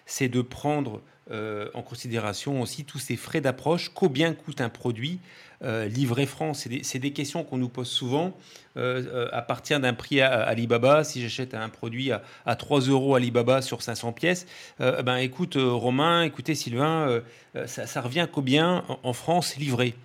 c'est 0.06 0.30
de 0.30 0.41
prendre 0.41 1.02
euh, 1.32 1.69
en 1.73 1.82
considération 1.82 2.62
aussi 2.62 2.84
tous 2.84 2.99
ces 2.99 3.15
frais 3.15 3.39
d'approche, 3.39 3.89
combien 3.93 4.34
coûte 4.34 4.60
un 4.60 4.67
produit 4.67 5.19
euh, 5.63 5.88
livré 5.88 6.26
France. 6.26 6.67
C'est 6.82 6.99
des, 6.99 7.13
questions 7.13 7.45
qu'on 7.45 7.58
nous 7.58 7.69
pose 7.69 7.88
souvent. 7.88 8.36
Euh, 8.76 9.30
à 9.32 9.41
partir 9.41 9.80
d'un 9.80 9.93
prix 9.93 10.19
à, 10.19 10.41
Alibaba, 10.41 11.06
si 11.06 11.21
j'achète 11.21 11.54
un 11.54 11.69
produit 11.69 12.12
à, 12.12 12.56
3 12.56 12.82
euros 12.82 13.15
Alibaba 13.15 13.62
sur 13.62 13.82
500 13.82 14.12
pièces, 14.12 14.45
ben 14.80 15.15
écoute 15.17 15.56
Romain, 15.58 16.23
écoutez 16.23 16.56
Sylvain, 16.56 17.21
ça, 17.65 18.02
revient 18.02 18.28
combien 18.30 18.84
en, 19.04 19.13
France 19.13 19.56
livré? 19.56 19.95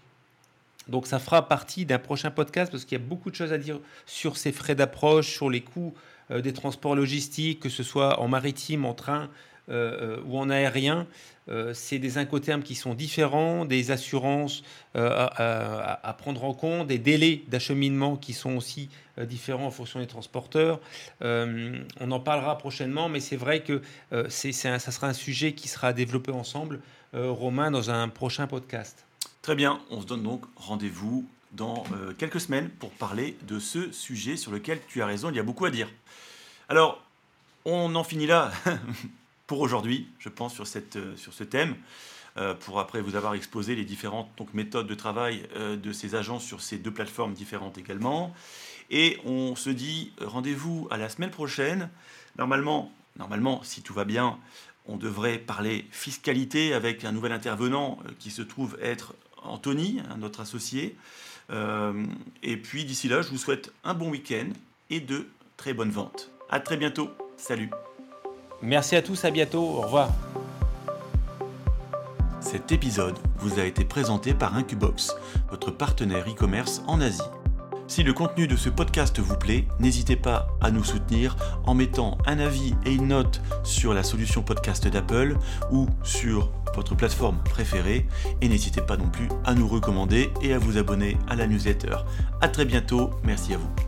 Donc 0.89 1.07
ça 1.07 1.19
fera 1.19 1.49
partie 1.49 1.85
d'un 1.85 1.99
prochain 1.99 2.31
podcast 2.31 2.71
parce 2.71 2.85
qu'il 2.85 2.99
y 2.99 3.01
a 3.01 3.05
beaucoup 3.05 3.31
de 3.31 3.35
choses 3.35 3.53
à 3.53 3.59
dire 3.59 3.81
sur 4.07 4.37
ces 4.37 4.53
frais 4.53 4.75
d'approche, 4.75 5.29
sur 5.29 5.51
les 5.51 5.61
coûts 5.61 5.95
des 6.31 6.53
transports 6.53 6.95
logistiques, 6.95 7.61
que 7.61 7.71
ce 7.71 7.83
soit 7.83 8.21
en 8.21 8.29
maritime, 8.29 8.85
en 8.85 8.93
train, 8.93 9.31
euh, 9.71 10.17
euh, 10.17 10.23
ou 10.25 10.39
en 10.39 10.49
aérien, 10.49 11.07
euh, 11.51 11.75
c'est 11.75 11.99
des 11.99 12.17
incoterms 12.17 12.63
qui 12.63 12.75
sont 12.75 12.95
différents, 12.95 13.67
des 13.67 13.91
assurances 13.91 14.63
à, 14.95 16.17
prendre 16.17 16.45
en 16.45 16.55
compte, 16.55 16.87
des 16.87 16.99
délais 16.99 17.43
d'acheminement 17.49 18.17
qui 18.17 18.33
sont 18.33 18.57
aussi 18.57 18.89
différents 19.19 19.67
en 19.67 19.71
fonction 19.71 20.01
des 20.01 20.07
transporteurs. 20.07 20.81
on 21.21 22.11
en 22.11 22.21
parlera 22.21 22.57
prochainement, 22.59 23.09
mais 23.09 23.21
c'est 23.21 23.37
vrai 23.37 23.61
que 23.63 23.83
ça 24.29 24.79
sera 24.79 25.07
un 25.07 25.13
sujet 25.13 25.53
qui 25.53 25.69
sera 25.69 25.93
développé 25.93 26.33
ensemble, 26.33 26.81
Romain, 27.13 27.71
dans 27.71 27.91
un 27.91 28.09
prochain 28.09 28.47
podcast. 28.47 29.08
Très 29.49 29.57
bien, 29.57 29.81
on 29.89 30.03
se 30.03 30.07
donne 30.07 30.23
donc 30.23 30.45
rendez-vous 30.57 31.27
dans 31.53 31.85
quelques 32.19 32.39
semaines 32.39 32.69
pour 32.69 32.91
parler 32.91 33.35
de 33.45 33.59
ce 33.59 33.91
sujet 33.93 34.37
sur 34.37 34.53
lequel 34.53 34.79
tu 34.89 35.01
as 35.01 35.07
raison, 35.07 35.31
il 35.31 35.37
y 35.37 35.39
a 35.39 35.43
beaucoup 35.43 35.65
à 35.65 35.71
dire. 35.71 35.89
Alors, 36.69 37.03
on 37.65 37.95
en 37.95 38.05
finit 38.05 38.27
là 38.27 38.53
pour 39.47 39.61
aujourd'hui, 39.61 40.07
je 40.19 40.29
pense, 40.29 40.53
sur, 40.53 40.67
cette, 40.67 40.97
euh, 40.97 41.17
sur 41.17 41.33
ce 41.33 41.45
thème, 41.45 41.77
euh, 42.37 42.53
pour 42.53 42.79
après 42.79 43.01
vous 43.01 43.17
avoir 43.17 43.33
exposé 43.33 43.75
les 43.75 43.87
différentes 43.87 44.29
donc, 44.37 44.53
méthodes 44.53 44.87
de 44.87 44.95
travail 44.95 45.49
euh, 45.57 45.77
de 45.77 45.93
ces 45.93 46.15
agents 46.15 46.41
sur 46.41 46.61
ces 46.61 46.77
deux 46.77 46.93
plateformes 46.93 47.33
différentes 47.33 47.79
également. 47.79 48.35
Et 48.91 49.19
on 49.25 49.57
se 49.57 49.71
dit 49.71 50.13
rendez-vous 50.21 50.89
à 50.91 50.99
la 50.99 51.09
semaine 51.09 51.31
prochaine. 51.31 51.89
Normalement, 52.37 52.93
normalement, 53.17 53.63
si 53.63 53.81
tout 53.81 53.95
va 53.95 54.05
bien, 54.05 54.39
on 54.85 54.99
devrait 54.99 55.39
parler 55.39 55.87
fiscalité 55.91 56.75
avec 56.75 57.07
un 57.07 57.13
nouvel 57.13 57.33
intervenant 57.33 57.99
qui 58.19 58.31
se 58.31 58.43
trouve 58.43 58.77
être 58.83 59.15
Anthony, 59.49 60.01
notre 60.19 60.41
associé. 60.41 60.97
et 61.51 62.57
puis 62.57 62.85
d'ici 62.85 63.09
là, 63.09 63.23
je 63.23 63.29
vous 63.29 63.39
souhaite 63.39 63.73
un 63.85 63.95
bon 63.95 64.11
week-end 64.11 64.49
et 64.91 65.01
de 65.01 65.27
très 65.57 65.73
bonnes 65.75 65.91
ventes. 65.91 66.31
À 66.51 66.61
très 66.61 66.77
bientôt. 66.77 67.11
Salut. 67.37 67.71
Merci 68.63 68.97
à 68.97 69.03
tous, 69.03 69.25
à 69.25 69.31
bientôt, 69.31 69.63
au 69.63 69.81
revoir. 69.83 70.11
Cet 72.41 72.73
épisode 72.73 73.19
vous 73.39 73.59
a 73.59 73.65
été 73.65 73.85
présenté 73.85 74.35
par 74.35 74.57
Incubox, 74.57 75.15
votre 75.51 75.71
partenaire 75.71 76.27
e-commerce 76.29 76.83
en 76.87 77.01
Asie. 77.01 77.21
Si 77.89 78.03
le 78.03 78.13
contenu 78.13 78.47
de 78.47 78.57
ce 78.57 78.69
podcast 78.69 79.19
vous 79.19 79.37
plaît, 79.37 79.67
n'hésitez 79.81 80.17
pas 80.17 80.49
à 80.61 80.71
nous 80.71 80.85
soutenir 80.85 81.37
en 81.65 81.75
mettant 81.75 82.19
un 82.27 82.39
avis 82.39 82.75
et 82.85 82.93
une 82.93 83.09
note 83.09 83.41
sur 83.65 83.95
la 83.95 84.03
solution 84.03 84.43
podcast 84.43 84.87
d'Apple 84.89 85.37
ou 85.71 85.87
sur 86.03 86.51
votre 86.75 86.95
plateforme 86.95 87.39
préférée. 87.45 88.07
Et 88.41 88.49
n'hésitez 88.49 88.81
pas 88.81 88.97
non 88.97 89.09
plus 89.09 89.29
à 89.45 89.55
nous 89.55 89.69
recommander 89.69 90.31
et 90.43 90.53
à 90.53 90.59
vous 90.59 90.79
abonner 90.79 91.17
à 91.29 91.37
la 91.37 91.47
newsletter. 91.47 91.97
A 92.41 92.49
très 92.49 92.65
bientôt, 92.65 93.11
merci 93.25 93.55
à 93.55 93.59
vous. 93.59 93.88